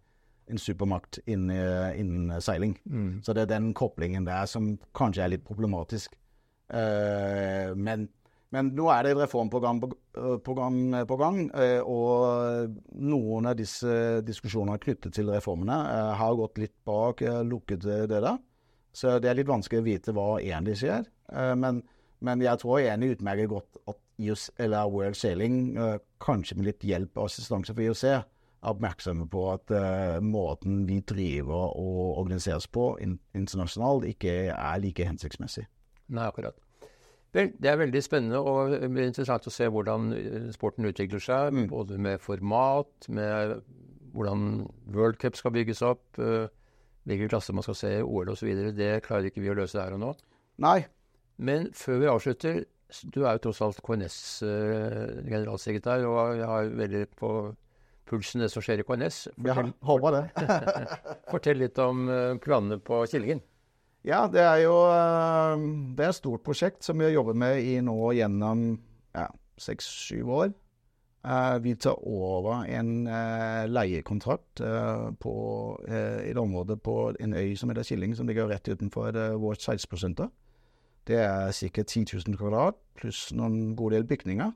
en 0.53 0.61
supermakt 0.61 1.19
innen, 1.27 1.95
innen 1.97 2.43
seiling. 2.45 2.77
Mm. 2.85 3.23
Så 3.25 3.33
det 3.33 3.47
er 3.47 3.55
den 3.55 3.73
koblingen 3.75 4.27
der 4.27 4.45
som 4.51 4.75
kanskje 4.97 5.25
er 5.25 5.33
litt 5.35 5.47
problematisk. 5.47 6.15
Uh, 6.69 7.73
men, 7.77 8.09
men 8.55 8.71
nå 8.77 8.87
er 8.93 9.03
det 9.03 9.15
et 9.15 9.21
reformprogram 9.25 9.81
på, 9.83 9.89
på, 10.47 10.55
gang, 10.55 10.77
på 11.11 11.17
gang, 11.19 11.41
eh, 11.59 11.81
og 11.83 12.77
noen 13.03 13.49
av 13.51 13.57
disse 13.59 14.21
diskusjonene 14.27 14.79
knyttet 14.83 15.17
til 15.17 15.33
reformene 15.35 15.79
eh, 15.91 16.11
har 16.21 16.37
gått 16.39 16.61
litt 16.63 16.77
bak 16.87 17.25
eh, 17.27 17.41
lukkede 17.47 18.05
dører. 18.11 18.39
Så 18.95 19.17
det 19.19 19.33
er 19.33 19.41
litt 19.41 19.51
vanskelig 19.51 19.83
å 19.83 19.87
vite 19.89 20.15
hva 20.15 20.29
egentlig 20.39 20.79
skjer. 20.85 21.09
Eh, 21.35 21.55
men, 21.59 21.83
men 22.23 22.45
jeg 22.45 22.63
tror 22.63 22.85
enig 22.85 23.17
utmerket 23.17 23.51
godt 23.51 23.81
at 23.91 23.99
IOC, 24.23 24.47
eller 24.63 24.93
World 24.93 25.19
Sailing, 25.19 25.59
eh, 25.75 25.97
kanskje 26.23 26.61
med 26.61 26.71
litt 26.71 26.87
hjelp 26.87 27.19
og 27.19 27.27
assistanse 27.27 27.75
for 27.75 27.83
IOC, 27.83 28.05
er 28.15 28.71
oppmerksomme 28.71 29.27
på 29.29 29.43
at 29.53 29.73
måten 30.25 30.87
vi 30.89 31.03
driver 31.05 31.75
og 31.77 32.23
organiseres 32.23 32.65
på 32.73 32.95
internasjonalt, 33.03 34.07
ikke 34.15 34.39
er 34.55 34.81
like 34.81 35.05
hensiktsmessig. 35.05 35.67
Nei, 36.15 36.31
akkurat. 36.31 36.64
Vel, 37.35 37.49
det 37.59 37.71
er 37.71 37.81
veldig 37.81 38.03
spennende 38.05 38.39
og 38.47 38.75
interessant 38.79 39.49
å 39.51 39.53
se 39.53 39.67
hvordan 39.67 40.13
sporten 40.55 40.87
utvikler 40.87 41.23
seg. 41.23 41.55
Mm. 41.55 41.65
Både 41.73 41.99
med 41.99 42.21
format, 42.23 43.09
med 43.11 43.57
hvordan 44.15 44.69
World 44.95 45.19
Cup 45.19 45.35
skal 45.37 45.53
bygges 45.57 45.83
opp, 45.83 46.19
uh, 46.23 46.47
hvilke 47.09 47.29
klasser 47.33 47.55
man 47.57 47.65
skal 47.67 47.77
se 47.79 47.89
i 47.99 48.05
OL 48.05 48.29
osv. 48.33 48.49
Det 48.77 49.03
klarer 49.07 49.25
ikke 49.31 49.43
vi 49.43 49.53
å 49.53 49.59
løse 49.59 49.83
her 49.83 49.93
og 49.97 50.01
nå. 50.05 50.11
Nei. 50.63 50.81
Men 51.43 51.61
før 51.75 51.97
vi 51.99 52.13
avslutter, 52.13 52.55
du 53.11 53.21
er 53.25 53.33
jo 53.35 53.43
tross 53.49 53.65
alt 53.67 53.83
KNS-generalsekretær, 53.83 56.01
og 56.07 56.19
jeg 56.39 56.47
har 56.47 56.65
veldig 56.79 57.05
på 57.19 57.31
pulsen 58.07 58.41
det 58.45 58.51
som 58.53 58.63
skjer 58.63 58.79
i 58.85 58.87
KNS. 58.87 59.17
Ja, 59.43 59.55
Fortell, 59.57 59.75
håper 59.89 60.11
det. 60.15 60.25
fortell 61.33 61.59
litt 61.65 61.77
om 61.83 61.97
planene 62.45 62.77
på 62.85 62.95
Kilingen. 63.11 63.41
Ja, 64.05 64.27
det 64.29 64.43
er 64.45 64.59
jo 64.61 64.75
eh, 64.93 65.63
det 65.97 66.05
er 66.05 66.11
et 66.13 66.19
stort 66.19 66.45
prosjekt 66.45 66.85
som 66.85 67.01
vi 67.01 67.07
har 67.07 67.15
jobbet 67.15 67.39
med 67.41 67.63
i 67.65 67.79
nå 67.81 67.97
gjennom 68.13 68.67
ja, 69.17 69.31
seks-syv 69.57 70.29
år. 70.29 70.51
Eh, 71.25 71.55
vi 71.65 71.73
tar 71.81 71.97
over 72.05 72.67
en 72.69 73.07
eh, 73.09 73.65
leiekontrakt 73.65 74.61
på 75.25 75.35
i 75.89 76.29
et 76.29 76.41
område 76.41 76.77
på 76.77 77.15
en 77.17 77.33
øy 77.33 77.57
som 77.57 77.73
heter 77.73 77.89
Killing, 77.89 78.13
som 78.17 78.29
ligger 78.29 78.51
rett 78.53 78.69
utenfor 78.69 79.17
vårt 79.41 79.65
seilsprosenter. 79.65 80.29
Det 81.09 81.17
er 81.21 81.53
ca. 81.53 81.83
10 81.83 82.05
000 82.29 82.37
kvadrat, 82.37 82.77
pluss 82.97 83.33
noen 83.33 83.75
god 83.77 83.93
del 83.93 84.05
bygninger. 84.09 84.53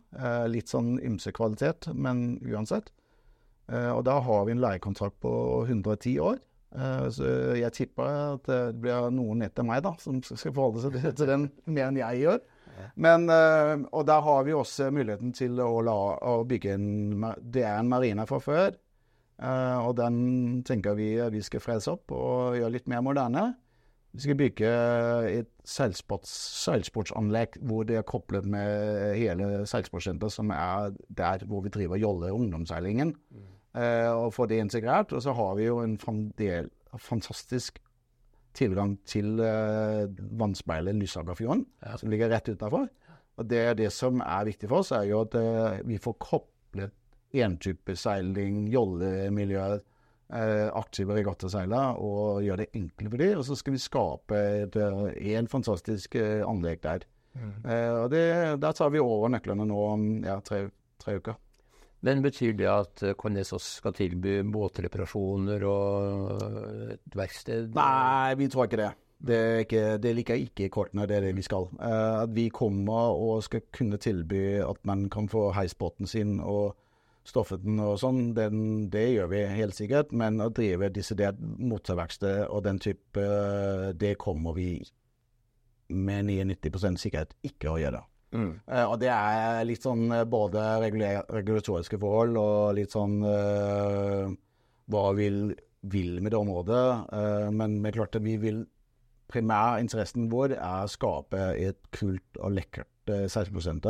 Litt 0.48 0.68
sånn 0.72 0.96
ymse 1.04 1.32
kvalitet, 1.36 1.90
men 1.92 2.38
uansett. 2.40 2.88
Og 3.68 4.00
da 4.08 4.16
har 4.24 4.46
vi 4.48 4.54
en 4.56 4.62
leiekontrakt 4.62 5.20
på 5.20 5.32
110 5.66 6.16
år. 6.24 6.38
Eh, 6.76 7.06
så 7.08 7.28
jeg 7.56 7.72
tipper 7.72 8.04
at 8.34 8.44
det 8.48 8.80
blir 8.82 9.08
noen 9.14 9.42
etter 9.46 9.64
meg 9.64 9.82
da, 9.86 9.94
som 10.02 10.18
skal 10.22 10.52
forholde 10.52 10.82
seg 10.84 10.98
til- 11.16 11.26
den 11.26 11.50
mer 11.66 11.88
enn 11.88 11.96
jeg 11.96 12.24
gjør. 12.26 12.40
Men, 12.94 13.24
eh, 13.30 13.76
og 13.92 14.04
der 14.06 14.20
har 14.22 14.44
vi 14.44 14.52
også 14.54 14.90
muligheten 14.94 15.32
til 15.34 15.56
å, 15.58 15.80
la, 15.82 15.94
å 16.22 16.44
bygge 16.46 16.74
en 16.74 17.34
Det 17.42 17.64
er 17.64 17.78
en 17.80 17.88
marina 17.88 18.24
fra 18.26 18.38
før. 18.38 18.76
eh, 19.40 19.78
og 19.86 19.96
den 19.96 20.62
tenker 20.64 20.94
vi 20.94 21.16
vi 21.30 21.40
skal 21.42 21.60
frese 21.60 21.92
opp 21.92 22.10
og 22.12 22.56
gjøre 22.58 22.72
litt 22.72 22.88
mer 22.88 23.00
moderne. 23.02 23.54
Vi 24.14 24.20
skal 24.20 24.36
bygge 24.36 24.68
et 25.38 25.50
seilsports, 25.64 26.30
seilsportsanlegg 26.64 27.58
hvor 27.62 27.84
det 27.86 27.96
er 27.98 28.02
koblet 28.08 28.46
med 28.46 29.16
hele 29.18 29.64
seilsportsenteret, 29.68 30.32
som 30.32 30.50
er 30.50 30.94
der 31.10 31.44
hvor 31.46 31.62
vi 31.62 31.68
driver 31.68 31.96
Jolle 32.00 32.32
ungdomsseilingen. 32.32 33.14
Eh, 33.34 33.57
og 34.14 34.32
få 34.34 34.46
det 34.50 34.58
integrert. 34.62 35.12
Og 35.12 35.22
så 35.22 35.32
har 35.36 35.54
vi 35.58 35.68
jo 35.68 35.78
en 35.84 35.98
fandel, 36.02 36.70
fantastisk 36.98 37.78
tilgang 38.58 38.96
til 39.06 39.38
eh, 39.44 40.06
vannspeilet 40.40 40.96
Lysagafjorden, 40.98 41.66
Ja. 41.84 41.96
som 42.00 42.10
ligger 42.10 42.30
rett 42.32 42.48
utenfor. 42.48 42.88
Og 43.38 43.46
det, 43.46 43.76
det 43.78 43.92
som 43.94 44.18
er 44.24 44.48
viktig 44.48 44.68
for 44.68 44.80
oss, 44.82 44.90
er 44.96 45.04
jo 45.10 45.20
at 45.22 45.34
eh, 45.38 45.82
vi 45.86 45.98
får 46.02 46.16
koblet 46.24 46.94
entypeseiling, 47.38 48.64
jollemiljøer, 48.72 49.80
eh, 50.32 50.68
aktive 50.74 51.14
regattaseiler, 51.18 52.00
og 52.02 52.42
gjøre 52.42 52.64
det 52.64 52.70
enkelt 52.80 53.10
for 53.12 53.22
dem. 53.22 53.38
Og 53.38 53.44
så 53.46 53.56
skal 53.60 53.76
vi 53.76 53.82
skape 53.82 54.40
et, 54.64 54.76
eh, 54.76 55.36
en 55.38 55.48
fantastisk 55.48 56.16
eh, 56.18 56.42
anlegg 56.46 56.82
der. 56.82 57.06
Eh, 57.38 57.92
og 58.02 58.10
det, 58.10 58.24
der 58.64 58.72
tar 58.74 58.90
vi 58.90 58.98
over 58.98 59.28
nøklene 59.30 59.66
nå 59.68 59.78
om 59.92 60.08
ja, 60.24 60.40
tre, 60.42 60.64
tre 60.98 61.18
uker. 61.20 61.36
Men 62.06 62.22
betyr 62.22 62.54
det 62.54 62.68
at 62.70 63.02
eh, 63.02 63.58
skal 63.58 63.94
tilby 63.96 64.40
båtreparasjoner 64.46 65.64
og 65.66 66.42
et 66.94 67.16
verksted? 67.18 67.74
Nei, 67.74 68.34
vi 68.38 68.48
tror 68.48 68.68
ikke 68.68 68.82
det. 68.84 68.92
Det, 69.18 69.38
ikke, 69.64 69.98
det 69.98 70.12
ligger 70.14 70.38
ikke 70.38 70.68
i 70.68 70.70
kortene, 70.70 71.06
det 71.10 71.16
er 71.16 71.24
det 71.26 71.36
vi 71.36 71.42
skal. 71.42 71.66
Uh, 71.80 72.22
at 72.22 72.34
vi 72.36 72.48
kommer 72.54 73.16
og 73.18 73.42
skal 73.42 73.64
kunne 73.74 73.98
tilby 73.98 74.60
at 74.62 74.78
man 74.86 75.08
kan 75.10 75.26
få 75.28 75.48
heisbåten 75.56 76.06
sin 76.06 76.38
og 76.38 76.76
stoffet 77.28 77.64
den 77.64 77.80
og 77.82 77.98
sånn, 78.00 78.30
den, 78.36 78.60
det 78.92 79.08
gjør 79.16 79.32
vi 79.32 79.42
helt 79.58 79.76
sikkert. 79.76 80.14
Men 80.16 80.38
å 80.40 80.50
drive 80.54 80.92
desidert 80.94 81.40
motorverksted 81.40 82.46
og 82.46 82.62
den 82.68 82.78
type, 82.82 83.18
eh, 83.18 83.90
det 83.98 84.14
kommer 84.22 84.54
vi 84.56 84.70
med 85.88 86.28
99% 86.30 87.00
sikkerhet 87.00 87.34
ikke 87.48 87.72
å 87.72 87.78
gjøre. 87.80 88.04
Mm. 88.34 88.60
Eh, 88.68 88.84
og 88.84 88.98
det 89.00 89.08
er 89.12 89.62
litt 89.64 89.84
sånn 89.84 90.10
eh, 90.12 90.26
både 90.28 90.64
regulatoriske 90.82 92.00
forhold 92.00 92.36
og 92.40 92.74
litt 92.76 92.92
sånn 92.92 93.22
uh, 93.24 94.28
hva 94.92 95.04
vi 95.16 95.28
vil, 95.28 95.38
vil 95.88 96.18
med 96.20 96.34
det 96.34 96.40
området. 96.40 96.82
Uh, 97.08 97.48
men 97.54 97.78
det 97.80 97.92
er 97.92 98.00
klart 98.02 98.18
at 98.20 98.26
vi 98.26 98.36
vil 98.42 98.66
Primærinteressen 99.28 100.30
vår 100.32 100.54
er 100.56 100.86
å 100.86 100.88
skape 100.88 101.50
et 101.60 101.82
kult 101.92 102.38
og 102.40 102.54
lekkert 102.56 103.10
uh, 103.12 103.26
16 103.28 103.84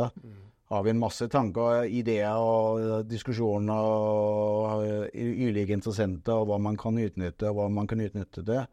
Har 0.69 0.83
vi 0.83 0.91
en 0.91 0.99
masse 0.99 1.29
tanker, 1.31 1.85
ideer 1.87 2.35
og 2.35 3.07
diskusjoner 3.07 3.87
og 3.87 4.83
ulike 5.15 5.73
interessenter 5.73 6.35
og 6.35 6.51
hva 6.51 6.59
man 6.59 6.75
kan 6.77 6.99
utnytte 6.99 7.47
og 7.49 7.55
hva 7.55 7.69
man 7.71 7.87
kan 7.87 8.03
utnytte 8.03 8.43
det. 8.45 8.65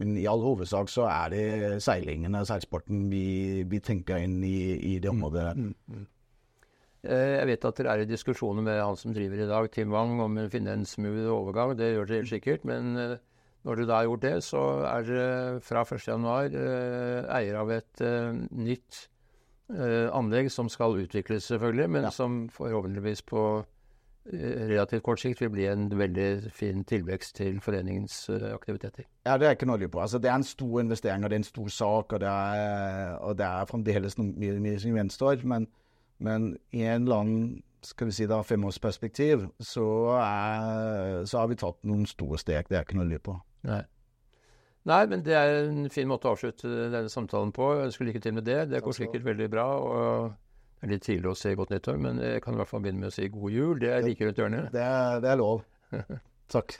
Men 0.00 0.14
i 0.16 0.24
all 0.30 0.40
hovedsak 0.40 0.88
så 0.88 1.04
er 1.10 1.32
det 1.34 1.82
seilingen 1.84 2.34
og 2.38 2.46
seilsporten 2.48 3.06
vi, 3.12 3.62
vi 3.68 3.80
tenker 3.84 4.22
inn 4.24 4.38
i, 4.46 4.56
i 4.94 4.98
det 5.02 5.10
området. 5.12 5.42
der. 5.50 5.60
Mm. 5.60 6.06
Jeg 7.00 7.46
vet 7.48 7.64
at 7.64 7.78
dere 7.80 7.92
er 7.96 8.02
i 8.04 8.08
diskusjoner 8.10 8.64
med 8.64 8.76
han 8.80 8.96
som 9.00 9.12
driver 9.16 9.40
i 9.40 9.48
dag, 9.48 9.68
Tim 9.72 9.92
Wang, 9.94 10.18
om 10.20 10.34
å 10.36 10.48
finne 10.52 10.74
en 10.76 10.84
smooth 10.88 11.30
overgang. 11.32 11.72
Det 11.78 11.94
gjør 11.94 12.08
dere 12.10 12.20
helt 12.20 12.32
sikkert. 12.32 12.64
Men 12.68 12.90
eh, 13.00 13.14
når 13.64 13.80
dere 13.80 13.88
da 13.88 14.00
har 14.02 14.08
gjort 14.10 14.24
det, 14.26 14.34
så 14.44 14.64
er 14.88 15.06
dere 15.08 15.60
fra 15.64 15.84
1.1 15.84 16.58
eh, 16.60 17.30
eier 17.38 17.56
av 17.60 17.72
et 17.72 18.04
eh, 18.04 18.32
nytt 18.52 19.02
eh, 19.72 20.08
anlegg 20.16 20.50
som 20.52 20.68
skal 20.72 20.96
utvikles, 21.00 21.48
selvfølgelig, 21.48 21.88
men 21.96 22.08
Ja. 22.08 22.12
som 22.12 22.42
forhåpentligvis 22.52 23.24
på 23.32 23.44
eh, 23.64 23.68
relativt 24.26 25.02
kort 25.02 25.20
sikt 25.20 25.40
vil 25.40 25.50
bli 25.50 25.64
en 25.66 25.88
veldig 25.98 26.52
fin 26.52 26.84
tilvekst 26.84 27.36
til 27.36 27.60
foreningens 27.60 28.28
eh, 28.28 28.50
aktiviteter. 28.54 29.04
Ja, 29.26 29.38
det 29.38 29.48
er 29.48 29.56
ikke 29.56 29.68
noe 29.70 29.80
å 29.80 29.88
på. 29.90 30.02
Altså, 30.02 30.18
det 30.18 30.30
er 30.30 30.36
en 30.38 30.46
stor 30.46 30.80
investering, 30.80 31.24
og 31.24 31.30
det 31.30 31.38
er 31.38 31.42
en 31.42 31.48
stor 31.48 31.68
sak, 31.68 32.12
og 32.12 32.20
det 32.20 32.28
er, 32.28 33.16
og 33.16 33.38
det 33.38 33.46
er 33.46 33.70
fremdeles 33.70 34.18
mye, 34.20 34.58
mye 34.60 34.80
som 34.80 34.96
gjenstår. 34.96 35.44
Men, 35.48 35.66
men 36.18 36.52
i 36.76 36.84
en 36.84 37.08
lang 37.08 37.32
skal 37.82 38.10
vi 38.10 38.12
si 38.12 38.26
da, 38.28 38.42
femårsperspektiv, 38.44 39.46
så, 39.60 39.86
er, 40.20 41.24
så 41.24 41.40
har 41.40 41.48
vi 41.48 41.56
tatt 41.62 41.80
noen 41.88 42.04
store 42.06 42.38
steg. 42.38 42.68
Det 42.68 42.76
er 42.76 42.84
ikke 42.84 43.00
noe 43.00 43.08
å 43.08 43.24
på. 43.24 43.38
Nei. 43.70 43.80
Nei, 44.88 45.00
men 45.08 45.24
det 45.24 45.34
er 45.36 45.58
en 45.66 45.88
fin 45.92 46.08
måte 46.08 46.28
å 46.28 46.34
avslutte 46.34 46.68
denne 46.68 47.08
samtalen 47.12 47.52
på. 47.56 47.66
Jeg 47.76 47.90
ønsker 47.90 48.08
lykke 48.08 48.22
til 48.24 48.36
med 48.36 48.46
det. 48.48 48.62
Det 48.70 48.80
går 48.84 48.96
sikkert 48.96 49.26
veldig 49.26 49.48
bra. 49.52 49.66
og 49.80 50.30
Det 50.80 50.88
er 50.88 50.92
litt 50.94 51.04
tidlig 51.04 51.28
å 51.28 51.36
si 51.36 51.50
godt 51.52 51.74
nyttår, 51.74 51.98
men 52.00 52.20
jeg 52.24 52.40
kan 52.40 52.56
i 52.56 52.60
hvert 52.62 52.70
fall 52.70 52.80
begynne 52.80 53.02
med 53.02 53.10
å 53.10 53.12
si 53.12 53.26
god 53.28 53.52
jul. 53.52 53.74
Det 53.82 53.90
er 53.92 54.00
like 54.06 54.24
rundt 54.24 54.38
hjørnet. 54.40 54.70
Det 54.72 54.80
er, 54.80 55.18
det 55.20 55.28
er 55.28 55.36
lov. 55.36 55.66
Takk. 56.54 56.78